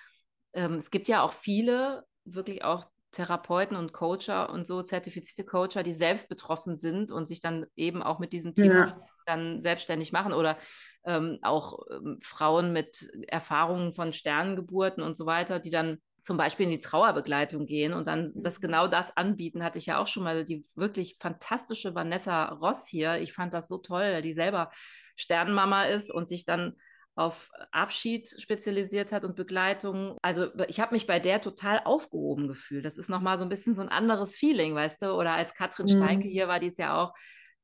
[0.54, 5.83] Ähm, es gibt ja auch viele, wirklich auch Therapeuten und Coacher und so zertifizierte Coacher,
[5.83, 8.98] die selbst betroffen sind und sich dann eben auch mit diesem Thema ja.
[9.27, 10.59] dann selbstständig machen oder
[11.05, 16.64] ähm, auch ähm, Frauen mit Erfahrungen von Sternengeburten und so weiter, die dann zum Beispiel
[16.64, 20.24] in die Trauerbegleitung gehen und dann das genau das anbieten, hatte ich ja auch schon
[20.24, 23.20] mal die wirklich fantastische Vanessa Ross hier.
[23.20, 24.70] Ich fand das so toll, die selber
[25.16, 26.77] Sternenmama ist und sich dann
[27.16, 30.18] auf Abschied spezialisiert hat und Begleitung.
[30.22, 32.85] Also ich habe mich bei der total aufgehoben gefühlt.
[32.85, 35.12] Das ist nochmal so ein bisschen so ein anderes Feeling, weißt du?
[35.12, 35.96] Oder als Katrin mhm.
[35.96, 37.14] Steinke hier war, die ist ja auch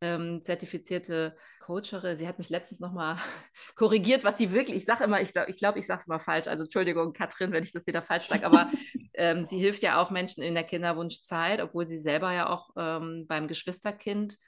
[0.00, 2.16] ähm, zertifizierte Coachere.
[2.16, 3.16] Sie hat mich letztens nochmal
[3.74, 6.46] korrigiert, was sie wirklich, ich sage immer, ich, ich glaube, ich sage es mal falsch.
[6.46, 8.70] Also Entschuldigung, Katrin, wenn ich das wieder falsch sage, aber
[9.14, 13.26] ähm, sie hilft ja auch Menschen in der Kinderwunschzeit, obwohl sie selber ja auch ähm,
[13.28, 14.38] beim Geschwisterkind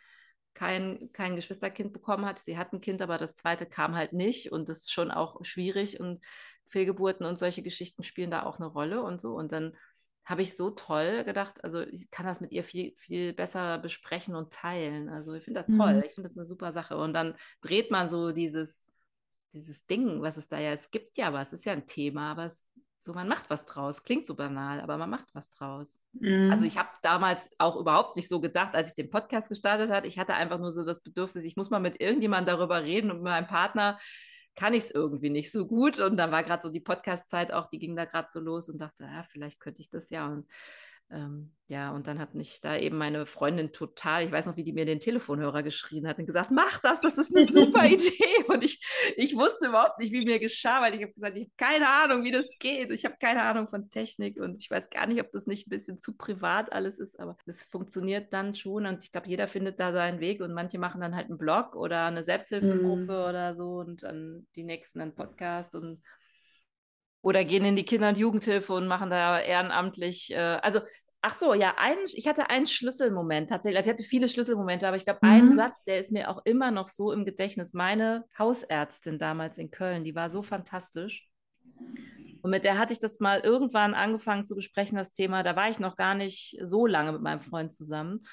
[0.54, 2.38] kein, kein Geschwisterkind bekommen hat.
[2.38, 5.44] Sie hat ein Kind, aber das zweite kam halt nicht und das ist schon auch
[5.44, 6.24] schwierig und
[6.66, 9.34] Fehlgeburten und solche Geschichten spielen da auch eine Rolle und so.
[9.34, 9.76] Und dann
[10.24, 14.36] habe ich so toll gedacht, also ich kann das mit ihr viel, viel besser besprechen
[14.36, 15.08] und teilen.
[15.08, 16.02] Also ich finde das toll, mhm.
[16.04, 16.96] ich finde das eine super Sache.
[16.96, 18.86] Und dann dreht man so dieses,
[19.52, 22.30] dieses Ding, was es da ja, es gibt ja was, es ist ja ein Thema,
[22.32, 22.64] aber es
[23.04, 24.04] So, man macht was draus.
[24.04, 25.98] Klingt so banal, aber man macht was draus.
[26.12, 26.50] Mhm.
[26.52, 30.06] Also ich habe damals auch überhaupt nicht so gedacht, als ich den Podcast gestartet habe.
[30.06, 33.18] Ich hatte einfach nur so das Bedürfnis, ich muss mal mit irgendjemandem darüber reden und
[33.18, 33.98] mit meinem Partner
[34.54, 35.98] kann ich es irgendwie nicht so gut.
[35.98, 38.80] Und dann war gerade so die Podcast-Zeit auch, die ging da gerade so los und
[38.80, 40.26] dachte, ja, vielleicht könnte ich das ja.
[40.28, 40.46] Und
[41.12, 44.64] ähm, ja, und dann hat mich da eben meine Freundin total, ich weiß noch, wie
[44.64, 48.44] die mir den Telefonhörer geschrien hat und gesagt, mach das, das ist eine super Idee.
[48.48, 48.84] Und ich,
[49.16, 52.24] ich wusste überhaupt nicht, wie mir geschah, weil ich habe gesagt, ich habe keine Ahnung,
[52.24, 52.90] wie das geht.
[52.90, 55.70] Ich habe keine Ahnung von Technik und ich weiß gar nicht, ob das nicht ein
[55.70, 59.80] bisschen zu privat alles ist, aber es funktioniert dann schon und ich glaube, jeder findet
[59.80, 63.28] da seinen Weg und manche machen dann halt einen Blog oder eine Selbsthilfegruppe mm.
[63.28, 66.02] oder so und dann die nächsten einen Podcast und
[67.22, 70.32] oder gehen in die Kinder- und Jugendhilfe und machen da ehrenamtlich.
[70.32, 70.80] Äh, also,
[71.22, 73.78] ach so, ja, ein, ich hatte einen Schlüsselmoment tatsächlich.
[73.78, 75.30] Also ich hatte viele Schlüsselmomente, aber ich glaube, mhm.
[75.30, 77.72] ein Satz, der ist mir auch immer noch so im Gedächtnis.
[77.72, 81.28] Meine Hausärztin damals in Köln, die war so fantastisch.
[82.42, 85.44] Und mit der hatte ich das mal irgendwann angefangen zu besprechen, das Thema.
[85.44, 88.24] Da war ich noch gar nicht so lange mit meinem Freund zusammen.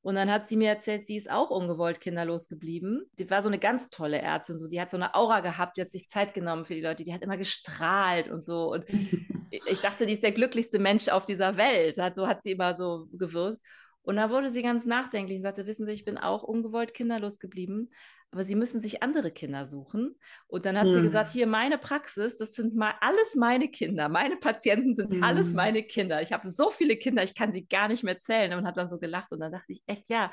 [0.00, 3.02] Und dann hat sie mir erzählt, sie ist auch ungewollt kinderlos geblieben.
[3.18, 5.80] Die war so eine ganz tolle Ärztin, so die hat so eine Aura gehabt, die
[5.80, 8.72] hat sich Zeit genommen für die Leute, die hat immer gestrahlt und so.
[8.72, 8.84] Und
[9.50, 11.96] ich dachte, die ist der glücklichste Mensch auf dieser Welt.
[12.14, 13.60] So hat sie immer so gewirkt.
[14.02, 17.38] Und da wurde sie ganz nachdenklich und sagte, wissen Sie, ich bin auch ungewollt kinderlos
[17.38, 17.90] geblieben,
[18.30, 20.14] aber Sie müssen sich andere Kinder suchen.
[20.46, 20.92] Und dann hat hm.
[20.92, 24.08] sie gesagt, hier meine Praxis, das sind mal alles meine Kinder.
[24.08, 25.22] Meine Patienten sind hm.
[25.22, 26.20] alles meine Kinder.
[26.20, 28.52] Ich habe so viele Kinder, ich kann sie gar nicht mehr zählen.
[28.52, 29.32] Und hat dann so gelacht.
[29.32, 30.30] Und dann dachte ich, echt, ja,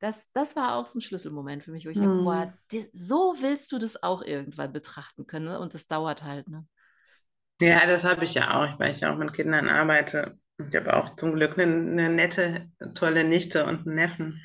[0.00, 2.04] das, das war auch so ein Schlüsselmoment für mich, wo ich hm.
[2.04, 2.86] dachte, boah, hm.
[2.92, 5.46] so willst du das auch irgendwann betrachten können.
[5.46, 5.58] Ne?
[5.58, 6.48] Und das dauert halt.
[6.48, 6.66] Ne?
[7.60, 10.38] Ja, das habe ich ja auch, weil ich auch mit Kindern arbeite.
[10.58, 14.42] Ich habe auch zum Glück eine, eine, nette, tolle Nichte und einen Neffen.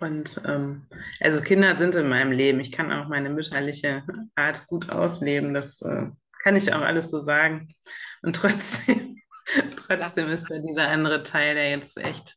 [0.00, 0.86] Und ähm,
[1.20, 2.60] also Kinder sind in meinem Leben.
[2.60, 4.02] Ich kann auch meine mütterliche
[4.34, 5.54] Art gut ausleben.
[5.54, 6.06] Das äh,
[6.42, 7.74] kann ich auch alles so sagen.
[8.22, 9.18] Und trotzdem,
[9.76, 12.36] trotzdem ist da dieser andere Teil, der jetzt echt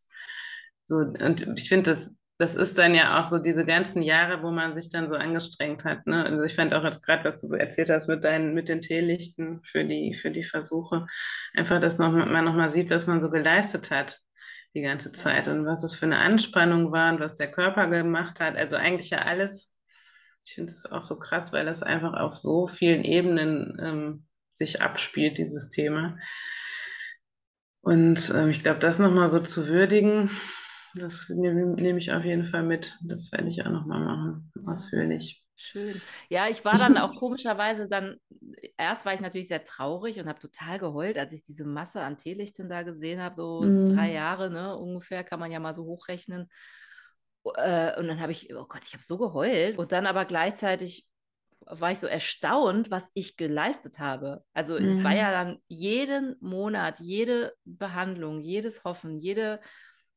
[0.85, 4.51] so, und ich finde das das ist dann ja auch so diese ganzen Jahre, wo
[4.51, 6.05] man sich dann so angestrengt hat.
[6.05, 6.23] Ne?
[6.23, 9.61] Also ich fand auch jetzt gerade, was du erzählt hast mit deinen, mit den Teelichten
[9.63, 11.07] für die, für die Versuche,
[11.55, 14.19] einfach, dass noch, man nochmal sieht, was man so geleistet hat
[14.77, 18.39] die ganze Zeit und was es für eine Anspannung war und was der Körper gemacht
[18.39, 18.55] hat.
[18.55, 19.73] Also eigentlich ja alles.
[20.45, 24.81] Ich finde es auch so krass, weil das einfach auf so vielen Ebenen ähm, sich
[24.81, 26.19] abspielt, dieses Thema.
[27.81, 30.29] Und ähm, ich glaube, das nochmal so zu würdigen,
[30.93, 32.95] das nehme nehm ich auf jeden Fall mit.
[33.01, 35.43] Das werde ich auch nochmal machen, ausführlich.
[35.59, 35.99] Schön.
[36.29, 38.17] Ja, ich war dann auch komischerweise dann,
[38.77, 42.17] erst war ich natürlich sehr traurig und habe total geheult, als ich diese Masse an
[42.17, 43.95] Teelichten da gesehen habe, so mm.
[43.95, 46.47] drei Jahre ne, ungefähr, kann man ja mal so hochrechnen.
[47.55, 49.79] Äh, und dann habe ich, oh Gott, ich habe so geheult.
[49.79, 51.07] Und dann aber gleichzeitig
[51.61, 54.43] war ich so erstaunt, was ich geleistet habe.
[54.53, 54.85] Also mm.
[54.85, 55.17] es war mhm.
[55.17, 59.59] ja dann jeden Monat, jede Behandlung, jedes Hoffen, jede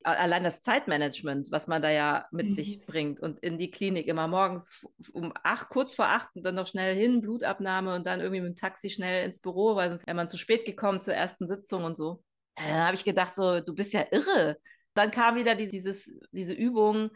[0.02, 2.52] allein das Zeitmanagement, was man da ja mit mhm.
[2.52, 6.54] sich bringt und in die Klinik immer morgens um acht, kurz vor acht und dann
[6.54, 10.06] noch schnell hin, Blutabnahme und dann irgendwie mit dem Taxi schnell ins Büro, weil sonst
[10.06, 12.22] wäre man zu spät gekommen zur ersten Sitzung und so.
[12.56, 14.58] Dann habe ich gedacht, so, du bist ja irre.
[14.94, 17.10] Dann kam wieder dieses, diese Übung,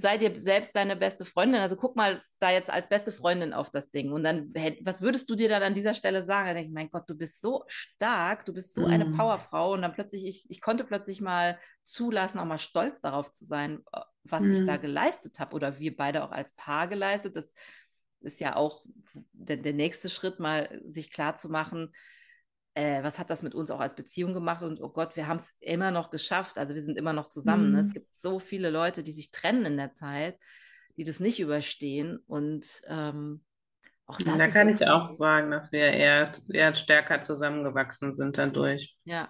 [0.00, 1.60] sei dir selbst deine beste Freundin.
[1.60, 4.12] Also guck mal da jetzt als beste Freundin auf das Ding.
[4.12, 4.46] Und dann,
[4.82, 6.46] was würdest du dir dann an dieser Stelle sagen?
[6.46, 8.90] Dann denke ich, mein Gott, du bist so stark, du bist so mm.
[8.90, 9.16] eine mhm.
[9.16, 9.72] Powerfrau.
[9.72, 13.80] Und dann plötzlich, ich, ich konnte plötzlich mal zulassen, auch mal stolz darauf zu sein,
[13.92, 14.52] äh, was mm.
[14.52, 14.82] ich da mhm.
[14.82, 17.34] geleistet habe oder wir beide auch als Paar geleistet.
[17.36, 17.52] Das
[18.20, 18.84] ist ja auch
[19.32, 21.92] der, der nächste Schritt, mal sich klar zu machen,
[22.78, 24.62] äh, was hat das mit uns auch als Beziehung gemacht?
[24.62, 26.58] Und oh Gott, wir haben es immer noch geschafft.
[26.58, 27.70] Also wir sind immer noch zusammen.
[27.70, 27.74] Mhm.
[27.74, 27.80] Ne?
[27.80, 27.92] Es mhm.
[27.94, 30.38] gibt so viele Leute, die sich trennen in der Zeit,
[30.96, 32.18] die das nicht überstehen.
[32.28, 33.44] Und ähm,
[34.06, 34.38] auch das.
[34.38, 38.96] Da kann ich auch sagen, dass wir eher, eher stärker zusammengewachsen sind dadurch.
[39.02, 39.28] Ja.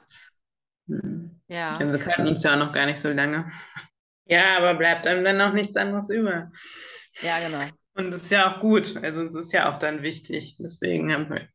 [0.87, 1.41] Mhm.
[1.49, 1.79] Ja.
[1.79, 3.51] wir kannten uns ja auch noch gar nicht so lange.
[4.31, 6.53] Ja, aber bleibt einem dann auch nichts anderes über.
[7.23, 7.65] Ja, genau.
[7.95, 8.95] Und das ist ja auch gut.
[8.99, 10.59] Also es ist ja auch dann wichtig.
[10.59, 11.49] Deswegen haben wir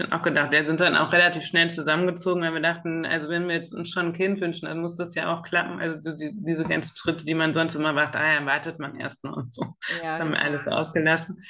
[0.00, 0.50] dann auch gedacht.
[0.50, 3.90] Wir sind dann auch relativ schnell zusammengezogen, weil wir dachten, also wenn wir jetzt uns
[3.90, 5.80] schon ein Kind wünschen, dann muss das ja auch klappen.
[5.80, 9.24] Also die, diese ganzen Schritte, die man sonst immer macht, ah ja, wartet man erst
[9.24, 9.62] noch und so.
[10.02, 10.48] Ja, das haben wir genau.
[10.48, 11.44] alles ausgelassen.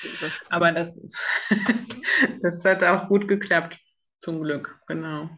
[0.50, 1.00] Aber das,
[2.42, 3.78] das hat auch gut geklappt.
[4.22, 5.30] Zum Glück, genau.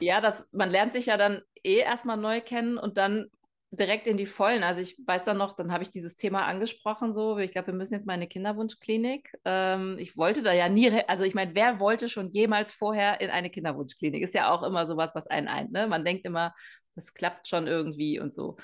[0.00, 3.30] Ja, das, man lernt sich ja dann eh erstmal neu kennen und dann
[3.70, 4.62] direkt in die Vollen.
[4.62, 7.74] Also ich weiß dann noch, dann habe ich dieses Thema angesprochen, so, ich glaube, wir
[7.74, 9.32] müssen jetzt mal in eine Kinderwunschklinik.
[9.44, 13.30] Ähm, ich wollte da ja nie, also ich meine, wer wollte schon jemals vorher in
[13.30, 14.22] eine Kinderwunschklinik?
[14.22, 15.72] Ist ja auch immer sowas, was einen eint.
[15.72, 15.86] Ne?
[15.86, 16.54] Man denkt immer,
[16.94, 18.56] das klappt schon irgendwie und so.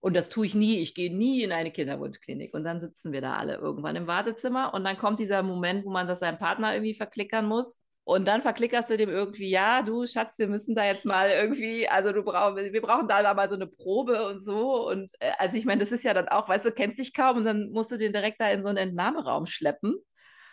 [0.00, 0.80] Und das tue ich nie.
[0.80, 2.54] Ich gehe nie in eine Kinderwunschklinik.
[2.54, 4.72] Und dann sitzen wir da alle irgendwann im Wartezimmer.
[4.72, 7.82] Und dann kommt dieser Moment, wo man das seinem Partner irgendwie verklickern muss.
[8.06, 11.88] Und dann verklickerst du dem irgendwie, ja, du Schatz, wir müssen da jetzt mal irgendwie,
[11.88, 14.88] also du brauch, wir brauchen da, da mal so eine Probe und so.
[14.88, 17.38] Und äh, also ich meine, das ist ja dann auch, weißt du, kennst dich kaum
[17.38, 19.96] und dann musst du den direkt da in so einen Entnahmeraum schleppen.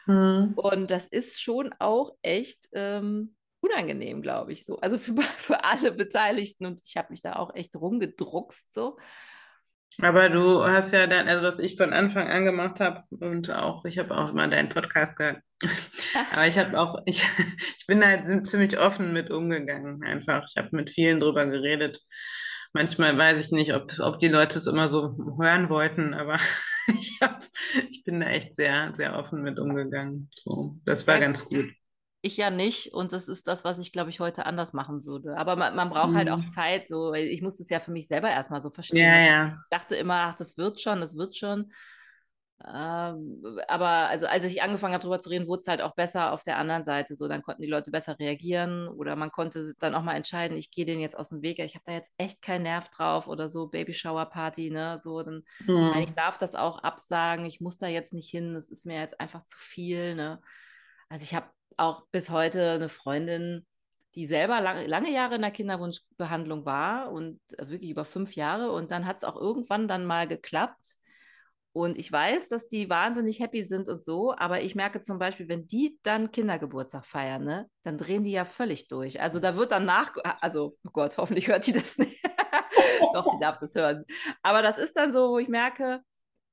[0.08, 0.54] Mhm.
[0.56, 4.80] Und das ist schon auch echt ähm, unangenehm, glaube ich, so.
[4.80, 8.98] Also für, für alle Beteiligten und ich habe mich da auch echt rumgedruckst so.
[10.02, 13.86] Aber du hast ja dann, also was ich von Anfang an gemacht habe und auch,
[13.86, 15.42] ich habe auch immer deinen Podcast gehört,
[16.34, 17.24] aber ich habe auch, ich,
[17.78, 20.46] ich bin halt ziemlich offen mit umgegangen einfach.
[20.50, 22.00] Ich habe mit vielen drüber geredet.
[22.74, 26.40] Manchmal weiß ich nicht, ob, ob die Leute es immer so hören wollten, aber
[26.88, 27.46] ich, hab,
[27.90, 30.30] ich bin da echt sehr, sehr offen mit umgegangen.
[30.36, 31.70] So, das war ganz gut.
[32.26, 35.36] Ich ja nicht und das ist das, was ich, glaube ich, heute anders machen würde.
[35.38, 36.16] Aber man, man braucht mhm.
[36.16, 36.50] halt auch mhm.
[36.50, 36.88] Zeit.
[36.88, 39.00] So, ich muss das ja für mich selber erstmal so verstehen.
[39.00, 39.48] Ja, ja.
[39.48, 41.74] Ich dachte immer, ach, das wird schon, das wird schon.
[42.66, 46.32] Ähm, aber also als ich angefangen habe, darüber zu reden, wurde es halt auch besser
[46.32, 47.18] auf der anderen Seite.
[47.18, 50.72] So, dann konnten die Leute besser reagieren oder man konnte dann auch mal entscheiden, ich
[50.72, 51.60] gehe denen jetzt aus dem Weg.
[51.60, 54.98] Ich habe da jetzt echt keinen Nerv drauf oder so Babyshower Party, ne?
[55.04, 55.94] So, dann mhm.
[55.98, 57.46] ich darf das auch absagen.
[57.46, 58.54] Ich muss da jetzt nicht hin.
[58.54, 60.42] Das ist mir jetzt einfach zu viel, ne?
[61.10, 63.66] Also ich habe auch bis heute eine Freundin,
[64.16, 68.72] die selber lang, lange Jahre in der Kinderwunschbehandlung war und äh, wirklich über fünf Jahre.
[68.72, 70.96] Und dann hat es auch irgendwann dann mal geklappt.
[71.72, 75.50] Und ich weiß, dass die wahnsinnig happy sind und so, aber ich merke zum Beispiel,
[75.50, 79.20] wenn die dann Kindergeburtstag feiern, ne, dann drehen die ja völlig durch.
[79.20, 82.24] Also da wird dann nach, also oh Gott, hoffentlich hört die das nicht.
[83.14, 84.06] Doch, sie darf das hören.
[84.44, 86.02] Aber das ist dann so, wo ich merke,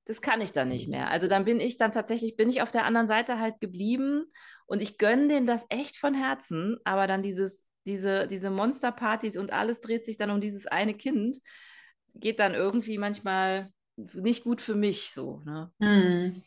[0.06, 1.11] das kann ich dann nicht mehr.
[1.11, 4.24] Also dann bin ich dann tatsächlich, bin ich auf der anderen Seite halt geblieben
[4.70, 9.52] und ich gönne denen das echt von Herzen, aber dann dieses, diese, diese Monsterpartys und
[9.52, 11.38] alles dreht sich dann um dieses eine Kind,
[12.14, 15.42] geht dann irgendwie manchmal nicht gut für mich so.
[15.44, 15.72] Ne?
[15.80, 16.42] Hm.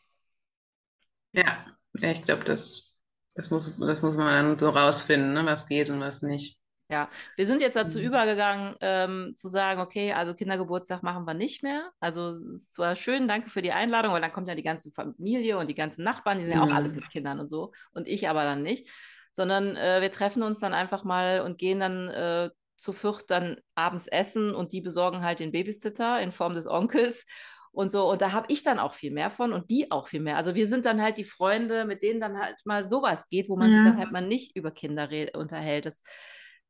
[1.34, 2.98] Ja, ich glaube, das,
[3.36, 6.58] das, muss, das muss man dann so rausfinden, ne, was geht und was nicht.
[6.94, 8.04] Ja, wir sind jetzt dazu mhm.
[8.06, 11.90] übergegangen, ähm, zu sagen, okay, also Kindergeburtstag machen wir nicht mehr.
[12.00, 15.58] Also es war schön, danke für die Einladung, weil dann kommt ja die ganze Familie
[15.58, 17.00] und die ganzen Nachbarn, die sind ja auch alles mhm.
[17.00, 17.72] mit Kindern und so.
[17.96, 18.88] Und ich aber dann nicht.
[19.32, 23.58] Sondern äh, wir treffen uns dann einfach mal und gehen dann äh, zu viert dann
[23.74, 27.26] abends essen und die besorgen halt den Babysitter in Form des Onkels
[27.72, 28.10] und so.
[28.12, 30.38] Und da habe ich dann auch viel mehr von und die auch viel mehr.
[30.38, 33.58] Also wir sind dann halt die Freunde, mit denen dann halt mal sowas geht, wo
[33.58, 33.78] man ja.
[33.78, 35.88] sich dann halt mal nicht über Kinder unterhält.
[35.88, 36.04] Das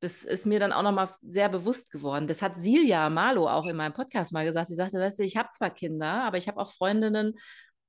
[0.04, 2.28] das ist mir dann auch nochmal sehr bewusst geworden.
[2.28, 4.68] Das hat Silja Malo auch in meinem Podcast mal gesagt.
[4.68, 7.36] Sie sagte, weißt du, ich habe zwar Kinder, aber ich habe auch Freundinnen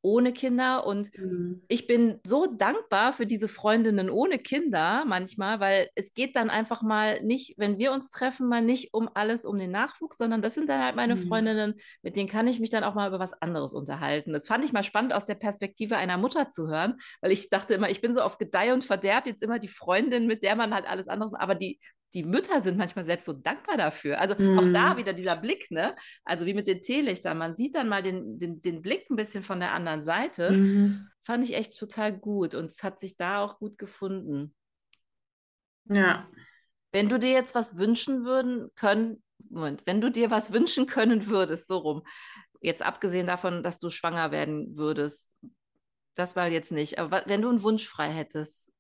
[0.05, 1.63] ohne Kinder und mhm.
[1.67, 6.83] ich bin so dankbar für diese Freundinnen ohne Kinder manchmal, weil es geht dann einfach
[6.83, 10.53] mal nicht, wenn wir uns treffen, mal nicht um alles um den Nachwuchs, sondern das
[10.53, 11.27] sind dann halt meine mhm.
[11.27, 14.35] Freundinnen, mit denen kann ich mich dann auch mal über was anderes unterhalten.
[14.35, 17.73] Das fand ich mal spannend aus der Perspektive einer Mutter zu hören, weil ich dachte
[17.73, 20.75] immer, ich bin so auf Gedeih und Verderb jetzt immer die Freundin, mit der man
[20.75, 21.81] halt alles anderes, aber die
[22.15, 24.21] die Mütter sind manchmal selbst so dankbar dafür.
[24.21, 24.59] Also mhm.
[24.59, 25.97] auch da wieder dieser Blick, ne?
[26.25, 27.37] Also wie mit den Teelichtern.
[27.37, 30.53] Man sieht dann mal den, den, den Blick ein bisschen von der anderen Seite.
[30.53, 31.09] Mhm.
[31.23, 34.55] Fand ich echt total gut und es hat sich da auch gut gefunden.
[35.87, 36.29] Ja.
[36.93, 41.27] Wenn du dir jetzt was wünschen würden können, Moment, wenn du dir was wünschen können
[41.27, 42.03] würdest, so rum,
[42.61, 45.29] jetzt abgesehen davon, dass du schwanger werden würdest,
[46.15, 48.73] das war jetzt nicht, aber wenn du einen Wunsch frei hättest,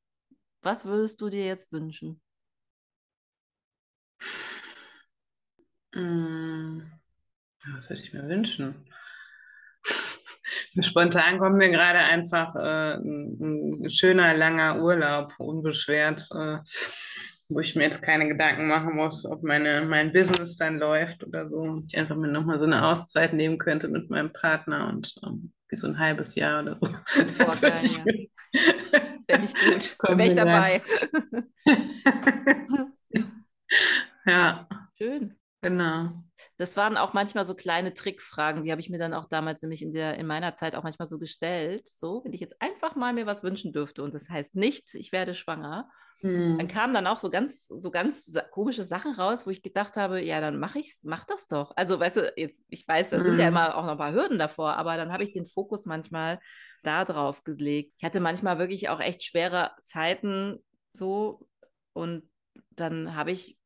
[0.62, 2.22] was würdest du dir jetzt wünschen?
[5.94, 6.80] Mm,
[7.74, 8.86] was würde ich mir wünschen?
[10.80, 16.58] Spontan kommt mir gerade einfach äh, ein, ein, schöner, langer Urlaub, unbeschwert, äh,
[17.48, 21.48] wo ich mir jetzt keine Gedanken machen muss, ob meine, mein Business dann läuft oder
[21.48, 21.82] so.
[21.86, 25.86] Ich einfach mir nochmal so eine Auszeit nehmen könnte mit meinem Partner und ähm, so
[25.88, 26.88] ein halbes Jahr oder so.
[27.38, 28.04] Das Boah, ich ja.
[29.28, 29.96] Ich gut.
[30.08, 30.82] Wäre ich dabei.
[34.26, 34.68] Ja.
[34.96, 35.38] Schön.
[35.64, 36.10] Genau.
[36.58, 39.80] Das waren auch manchmal so kleine Trickfragen, die habe ich mir dann auch damals nämlich
[39.80, 41.88] in, der, in meiner Zeit auch manchmal so gestellt.
[41.88, 45.10] So, wenn ich jetzt einfach mal mir was wünschen dürfte und das heißt nicht, ich
[45.10, 45.88] werde schwanger,
[46.20, 46.58] hm.
[46.58, 50.22] dann kamen dann auch so ganz, so ganz komische Sachen raus, wo ich gedacht habe,
[50.22, 51.72] ja, dann mache ich mach das doch.
[51.76, 53.24] Also, weißt du, jetzt, ich weiß, da hm.
[53.24, 53.54] sind ja hm.
[53.54, 56.40] immer auch noch ein paar Hürden davor, aber dann habe ich den Fokus manchmal
[56.82, 57.94] da drauf gelegt.
[57.96, 61.48] Ich hatte manchmal wirklich auch echt schwere Zeiten so
[61.94, 62.28] und
[62.70, 63.58] dann habe ich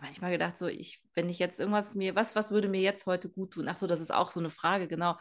[0.00, 3.28] manchmal gedacht, so ich, wenn ich jetzt irgendwas mir, was, was würde mir jetzt heute
[3.28, 3.68] gut tun?
[3.68, 5.18] Ach so, das ist auch so eine Frage, genau.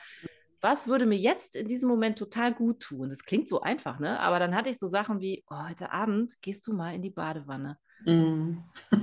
[0.61, 3.09] Was würde mir jetzt in diesem Moment total gut tun?
[3.09, 4.19] Das klingt so einfach, ne?
[4.19, 7.09] Aber dann hatte ich so Sachen wie, oh, heute Abend gehst du mal in die
[7.09, 7.77] Badewanne.
[8.05, 8.57] Mm.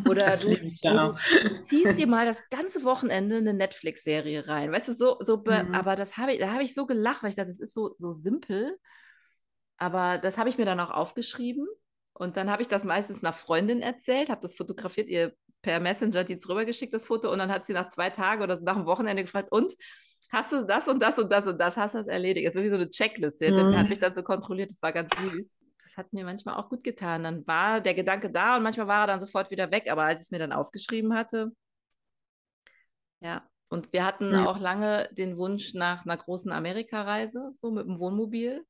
[0.09, 4.73] Oder du, du, du, ziehst dir mal das ganze Wochenende eine Netflix-Serie rein.
[4.73, 5.75] Weißt du, so, so mm.
[5.75, 7.95] aber das habe ich, da habe ich so gelacht, weil ich dachte, das ist so,
[7.99, 8.79] so simpel.
[9.77, 11.67] Aber das habe ich mir dann auch aufgeschrieben
[12.13, 16.25] Und dann habe ich das meistens nach Freundin erzählt, habe das fotografiert, ihr per Messenger
[16.25, 17.31] die rübergeschickt, das Foto.
[17.33, 19.75] Und dann hat sie nach zwei Tagen oder nach dem Wochenende gefragt, und
[20.31, 22.49] hast du das und das und das und das, hast du das erledigt?
[22.49, 23.51] Das war wie so eine Checkliste.
[23.51, 23.73] Mhm.
[23.73, 25.51] Der hat mich dann so kontrolliert, das war ganz süß.
[25.83, 27.23] Das hat mir manchmal auch gut getan.
[27.23, 29.90] Dann war der Gedanke da und manchmal war er dann sofort wieder weg.
[29.90, 31.53] Aber als ich es mir dann aufgeschrieben hatte,
[33.21, 34.47] ja, und wir hatten ja.
[34.47, 38.64] auch lange den Wunsch nach einer großen Amerikareise, so mit dem Wohnmobil.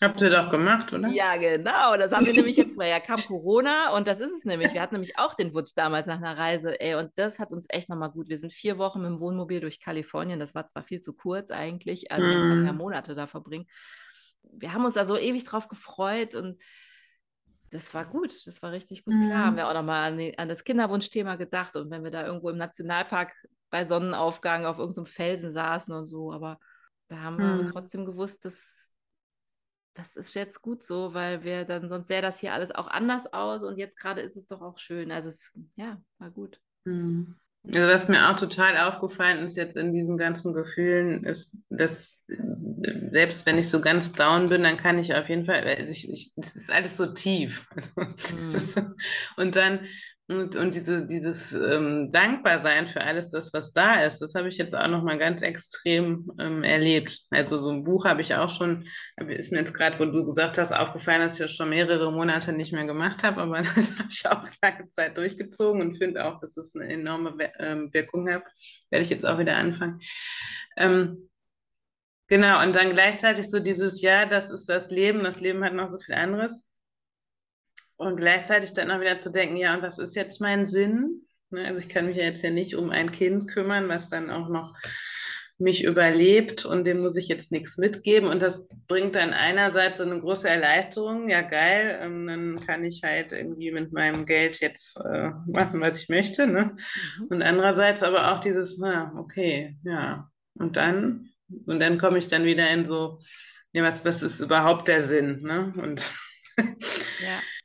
[0.00, 1.08] Habt ihr doch gemacht, oder?
[1.08, 1.96] Ja, genau.
[1.96, 4.72] Das haben wir nämlich jetzt, weil ja kam Corona und das ist es nämlich.
[4.72, 7.66] Wir hatten nämlich auch den Wunsch damals nach einer Reise, ey, und das hat uns
[7.68, 8.28] echt nochmal gut.
[8.28, 10.38] Wir sind vier Wochen mit dem Wohnmobil durch Kalifornien.
[10.38, 12.66] Das war zwar viel zu kurz eigentlich, also mm.
[12.66, 12.78] ja mhm.
[12.78, 13.66] Monate da verbringen.
[14.52, 16.62] Wir haben uns da so ewig drauf gefreut und
[17.70, 19.14] das war gut, das war richtig gut.
[19.14, 19.56] Klar, haben mhm.
[19.56, 23.34] wir auch nochmal an, an das Kinderwunschthema gedacht und wenn wir da irgendwo im Nationalpark
[23.68, 26.58] bei Sonnenaufgang auf irgendeinem Felsen saßen und so, aber
[27.08, 27.66] da haben wir hm.
[27.66, 28.77] trotzdem gewusst, dass
[29.98, 33.32] das ist jetzt gut so, weil wir dann sonst sähe das hier alles auch anders
[33.32, 35.10] aus und jetzt gerade ist es doch auch schön.
[35.10, 36.60] Also es ja, war gut.
[36.86, 37.34] Hm.
[37.66, 42.24] Also was mir auch total aufgefallen ist jetzt in diesen ganzen Gefühlen, ist, dass
[43.10, 46.08] selbst wenn ich so ganz down bin, dann kann ich auf jeden Fall, also ich,
[46.08, 47.68] ich, das ist alles so tief.
[47.96, 48.14] Mhm.
[48.52, 48.76] Das,
[49.36, 49.80] und dann
[50.28, 54.58] und, und diese, dieses ähm, Dankbarsein für alles das, was da ist, das habe ich
[54.58, 57.20] jetzt auch nochmal ganz extrem ähm, erlebt.
[57.30, 58.86] Also so ein Buch habe ich auch schon,
[59.26, 62.52] ist mir jetzt gerade, wo du gesagt hast, aufgefallen, dass ich das schon mehrere Monate
[62.52, 66.40] nicht mehr gemacht habe, aber das habe ich auch lange Zeit durchgezogen und finde auch,
[66.40, 68.42] dass es eine enorme ähm, Wirkung hat.
[68.90, 70.02] Werde ich jetzt auch wieder anfangen.
[70.76, 71.30] Ähm,
[72.26, 75.90] genau, und dann gleichzeitig so dieses, ja, das ist das Leben, das Leben hat noch
[75.90, 76.67] so viel anderes.
[77.98, 81.26] Und gleichzeitig dann auch wieder zu denken, ja, und was ist jetzt mein Sinn?
[81.50, 84.30] Ne, also ich kann mich ja jetzt ja nicht um ein Kind kümmern, was dann
[84.30, 84.74] auch noch
[85.58, 88.28] mich überlebt und dem muss ich jetzt nichts mitgeben.
[88.28, 93.02] Und das bringt dann einerseits so eine große Erleichterung, ja geil, ähm, dann kann ich
[93.02, 96.46] halt irgendwie mit meinem Geld jetzt äh, machen, was ich möchte.
[96.46, 96.76] Ne?
[97.18, 97.26] Mhm.
[97.30, 100.30] Und andererseits aber auch dieses, na, okay, ja.
[100.54, 101.30] Und dann,
[101.66, 103.18] und dann komme ich dann wieder in so,
[103.72, 105.42] ja, was, was ist überhaupt der Sinn?
[105.42, 105.74] Ne?
[105.76, 106.08] Und
[106.56, 107.40] ja.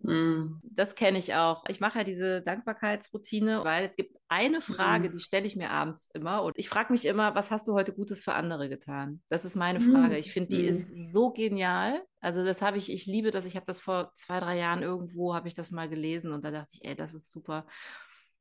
[0.00, 0.60] Mhm.
[0.62, 1.64] Das kenne ich auch.
[1.68, 5.12] Ich mache ja diese Dankbarkeitsroutine, weil es gibt eine Frage, mhm.
[5.12, 6.42] die stelle ich mir abends immer.
[6.42, 9.22] Und ich frage mich immer, was hast du heute Gutes für andere getan?
[9.28, 10.14] Das ist meine Frage.
[10.14, 10.20] Mhm.
[10.20, 12.02] Ich finde, die ist so genial.
[12.20, 13.44] Also das habe ich, ich liebe das.
[13.44, 16.50] Ich habe das vor zwei, drei Jahren irgendwo, habe ich das mal gelesen und da
[16.50, 17.66] dachte ich, ey, das ist super.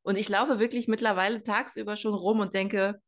[0.01, 3.01] Und ich laufe wirklich mittlerweile tagsüber schon rum und denke,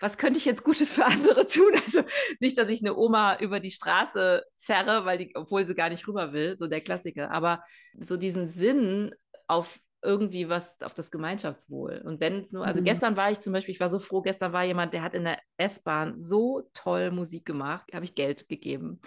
[0.00, 1.72] was könnte ich jetzt Gutes für andere tun?
[1.86, 2.02] Also
[2.40, 6.06] nicht, dass ich eine Oma über die Straße zerre, weil die, obwohl sie gar nicht
[6.08, 7.62] rüber will, so der Klassiker, aber
[8.00, 9.14] so diesen Sinn
[9.46, 12.02] auf irgendwie was auf das Gemeinschaftswohl.
[12.04, 12.84] Und wenn es nur, also mhm.
[12.84, 15.24] gestern war ich zum Beispiel, ich war so froh, gestern war jemand, der hat in
[15.24, 19.00] der S-Bahn so toll Musik gemacht, habe ich Geld gegeben.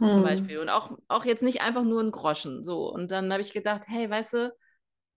[0.00, 0.10] Mhm.
[0.10, 0.58] Zum Beispiel.
[0.58, 2.64] Und auch, auch jetzt nicht einfach nur ein Groschen.
[2.64, 2.92] So.
[2.92, 4.52] Und dann habe ich gedacht, hey, weißt du,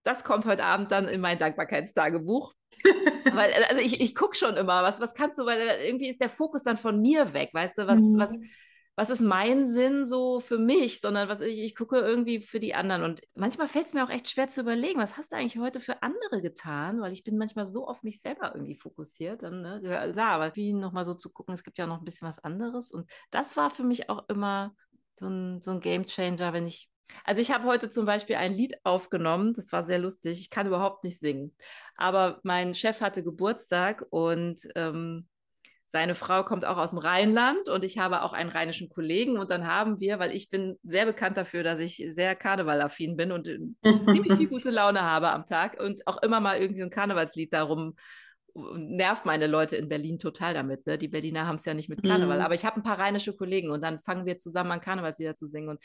[0.04, 2.54] das kommt heute Abend dann in mein Dankbarkeitstagebuch.
[3.32, 6.30] weil, also ich, ich gucke schon immer, was, was kannst du, weil irgendwie ist der
[6.30, 8.18] Fokus dann von mir weg, weißt du, was, mhm.
[8.18, 8.38] was,
[8.96, 12.76] was ist mein Sinn so für mich, sondern was ich, ich gucke irgendwie für die
[12.76, 13.04] anderen.
[13.04, 15.80] Und manchmal fällt es mir auch echt schwer zu überlegen, was hast du eigentlich heute
[15.80, 19.42] für andere getan, weil ich bin manchmal so auf mich selber irgendwie fokussiert.
[19.42, 19.80] Dann, ne?
[19.82, 22.92] Klar, aber wie nochmal so zu gucken, es gibt ja noch ein bisschen was anderes.
[22.92, 24.76] Und das war für mich auch immer
[25.16, 26.90] so ein, so ein Game Changer, wenn ich
[27.26, 30.40] also ich habe heute zum Beispiel ein Lied aufgenommen, das war sehr lustig.
[30.40, 31.56] Ich kann überhaupt nicht singen,
[31.96, 35.28] aber mein Chef hatte Geburtstag und ähm,
[35.86, 39.52] seine Frau kommt auch aus dem Rheinland und ich habe auch einen rheinischen Kollegen und
[39.52, 43.48] dann haben wir, weil ich bin sehr bekannt dafür, dass ich sehr karnevalaffin bin und
[43.48, 47.54] äh, ziemlich viel gute Laune habe am Tag und auch immer mal irgendwie ein Karnevalslied
[47.54, 47.96] darum
[48.56, 50.86] nervt meine Leute in Berlin total damit.
[50.86, 50.98] Ne?
[50.98, 52.38] Die Berliner haben es ja nicht mit Karneval.
[52.38, 52.46] Mhm.
[52.46, 55.48] Aber ich habe ein paar rheinische Kollegen und dann fangen wir zusammen an, Karnevalslieder zu
[55.48, 55.70] singen.
[55.70, 55.84] Und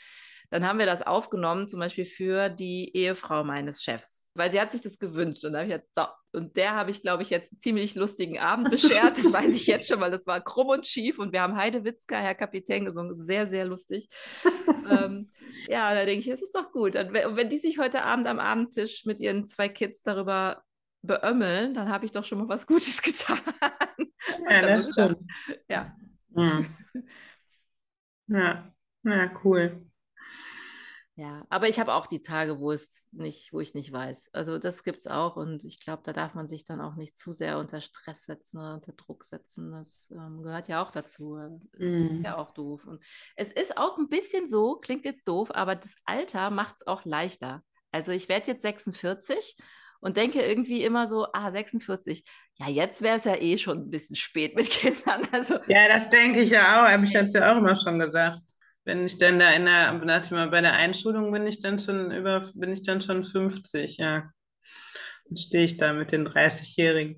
[0.51, 4.71] dann haben wir das aufgenommen, zum Beispiel für die Ehefrau meines Chefs, weil sie hat
[4.71, 5.45] sich das gewünscht.
[5.45, 6.05] Und, ich jetzt, so.
[6.31, 9.17] und der habe ich, glaube ich, jetzt einen ziemlich lustigen Abend beschert.
[9.17, 11.17] Das weiß ich jetzt schon, weil das war krumm und schief.
[11.17, 13.15] Und wir haben Heidewitzka, Herr Kapitän, gesungen.
[13.15, 14.09] Sehr, sehr lustig.
[14.89, 15.31] ähm,
[15.67, 16.95] ja, da denke ich, das ist doch gut.
[16.95, 20.63] Und wenn die sich heute Abend am Abendtisch mit ihren zwei Kids darüber
[21.01, 23.39] beömmeln, dann habe ich doch schon mal was Gutes getan.
[24.49, 25.19] Ja, das stimmt.
[25.67, 25.95] Ja.
[26.29, 26.67] Mhm.
[28.27, 28.73] Ja,
[29.03, 29.89] ja, cool.
[31.19, 34.29] Ja, aber ich habe auch die Tage, wo es nicht, wo ich nicht weiß.
[34.31, 37.17] Also das gibt es auch und ich glaube, da darf man sich dann auch nicht
[37.17, 39.69] zu sehr unter Stress setzen oder unter Druck setzen.
[39.73, 41.35] Das ähm, gehört ja auch dazu.
[41.73, 42.15] Das mm.
[42.15, 42.87] ist ja auch doof.
[42.87, 43.03] Und
[43.35, 47.03] es ist auch ein bisschen so, klingt jetzt doof, aber das Alter macht es auch
[47.03, 47.63] leichter.
[47.91, 49.57] Also ich werde jetzt 46
[49.99, 52.23] und denke irgendwie immer so, ah, 46,
[52.55, 55.27] ja, jetzt wäre es ja eh schon ein bisschen spät mit Kindern.
[55.31, 58.41] Also, ja, das denke ich ja auch, habe ich das ja auch immer schon gesagt.
[58.85, 62.11] wenn ich dann da in der, warte mal, bei der Einschulung bin ich dann schon
[62.11, 64.31] über, bin ich dann schon 50, ja.
[65.25, 67.17] Dann stehe ich da mit den 30-Jährigen.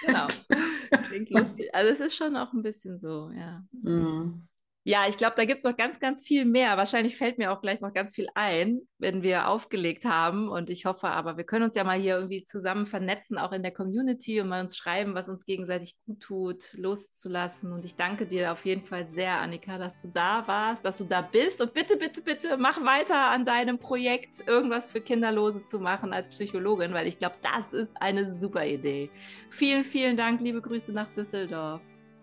[0.00, 0.28] Genau.
[1.02, 1.74] Klingt lustig.
[1.74, 3.64] Also es ist schon auch ein bisschen so, ja.
[3.82, 4.48] Mhm.
[4.86, 6.76] Ja, ich glaube, da gibt es noch ganz, ganz viel mehr.
[6.76, 10.50] Wahrscheinlich fällt mir auch gleich noch ganz viel ein, wenn wir aufgelegt haben.
[10.50, 13.62] Und ich hoffe aber, wir können uns ja mal hier irgendwie zusammen vernetzen, auch in
[13.62, 17.72] der Community und mal uns schreiben, was uns gegenseitig gut tut, loszulassen.
[17.72, 21.04] Und ich danke dir auf jeden Fall sehr, Annika, dass du da warst, dass du
[21.04, 21.62] da bist.
[21.62, 26.28] Und bitte, bitte, bitte mach weiter an deinem Projekt, irgendwas für Kinderlose zu machen als
[26.28, 29.08] Psychologin, weil ich glaube, das ist eine super Idee.
[29.48, 30.42] Vielen, vielen Dank.
[30.42, 31.80] Liebe Grüße nach Düsseldorf.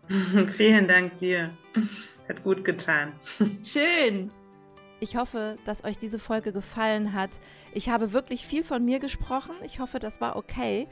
[0.57, 1.49] vielen Dank dir.
[2.27, 3.13] Hat gut getan.
[3.63, 4.31] Schön.
[4.99, 7.31] Ich hoffe, dass euch diese Folge gefallen hat.
[7.73, 9.55] Ich habe wirklich viel von mir gesprochen.
[9.63, 10.87] Ich hoffe, das war okay.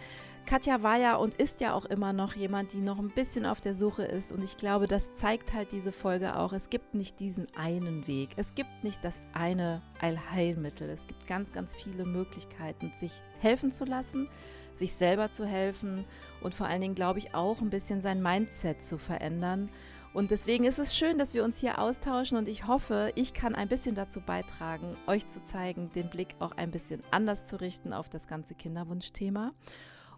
[0.49, 3.61] Katja war ja und ist ja auch immer noch jemand, die noch ein bisschen auf
[3.61, 4.31] der Suche ist.
[4.31, 6.53] Und ich glaube, das zeigt halt diese Folge auch.
[6.53, 8.29] Es gibt nicht diesen einen Weg.
[8.35, 10.89] Es gibt nicht das eine Allheilmittel.
[10.89, 13.11] Es gibt ganz, ganz viele Möglichkeiten, sich
[13.41, 14.27] helfen zu lassen,
[14.73, 16.03] sich selber zu helfen
[16.41, 19.69] und vor allen Dingen, glaube ich, auch ein bisschen sein Mindset zu verändern
[20.13, 23.55] und deswegen ist es schön, dass wir uns hier austauschen und ich hoffe, ich kann
[23.55, 27.93] ein bisschen dazu beitragen, euch zu zeigen, den Blick auch ein bisschen anders zu richten
[27.93, 29.51] auf das ganze Kinderwunschthema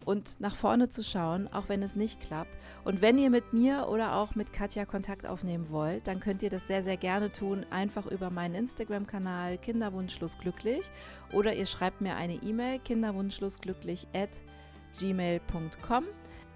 [0.06, 2.58] und nach vorne zu schauen, auch wenn es nicht klappt.
[2.84, 6.50] Und wenn ihr mit mir oder auch mit Katja Kontakt aufnehmen wollt, dann könnt ihr
[6.50, 10.90] das sehr, sehr gerne tun, einfach über meinen Instagram-Kanal Kinderwunschlosglücklich
[11.34, 14.42] oder ihr schreibt mir eine E-Mail kinderwunschlosglücklich at
[14.98, 16.06] gmail.com.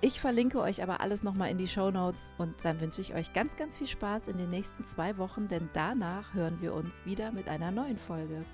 [0.02, 3.34] Ich verlinke euch aber alles nochmal in die Show Notes und dann wünsche ich euch
[3.34, 7.32] ganz, ganz viel Spaß in den nächsten zwei Wochen, denn danach hören wir uns wieder
[7.32, 8.46] mit einer neuen Folge.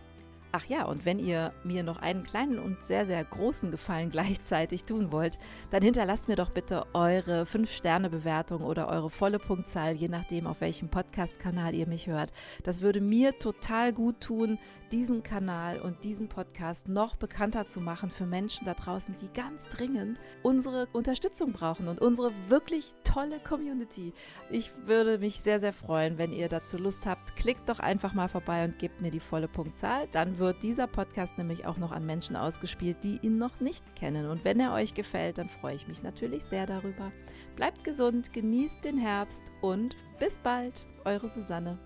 [0.53, 4.83] Ach ja, und wenn ihr mir noch einen kleinen und sehr, sehr großen Gefallen gleichzeitig
[4.83, 5.39] tun wollt,
[5.69, 10.89] dann hinterlasst mir doch bitte eure 5-Sterne-Bewertung oder eure volle Punktzahl, je nachdem, auf welchem
[10.89, 12.33] Podcast-Kanal ihr mich hört.
[12.63, 14.59] Das würde mir total gut tun,
[14.91, 19.67] diesen Kanal und diesen Podcast noch bekannter zu machen für Menschen da draußen, die ganz
[19.67, 24.13] dringend unsere Unterstützung brauchen und unsere wirklich tolle Community.
[24.49, 27.35] Ich würde mich sehr, sehr freuen, wenn ihr dazu Lust habt.
[27.35, 30.07] Klickt doch einfach mal vorbei und gebt mir die volle Punktzahl.
[30.11, 34.29] Dann wird dieser Podcast nämlich auch noch an Menschen ausgespielt, die ihn noch nicht kennen.
[34.29, 37.11] Und wenn er euch gefällt, dann freue ich mich natürlich sehr darüber.
[37.55, 41.79] Bleibt gesund, genießt den Herbst und bis bald, eure Susanne.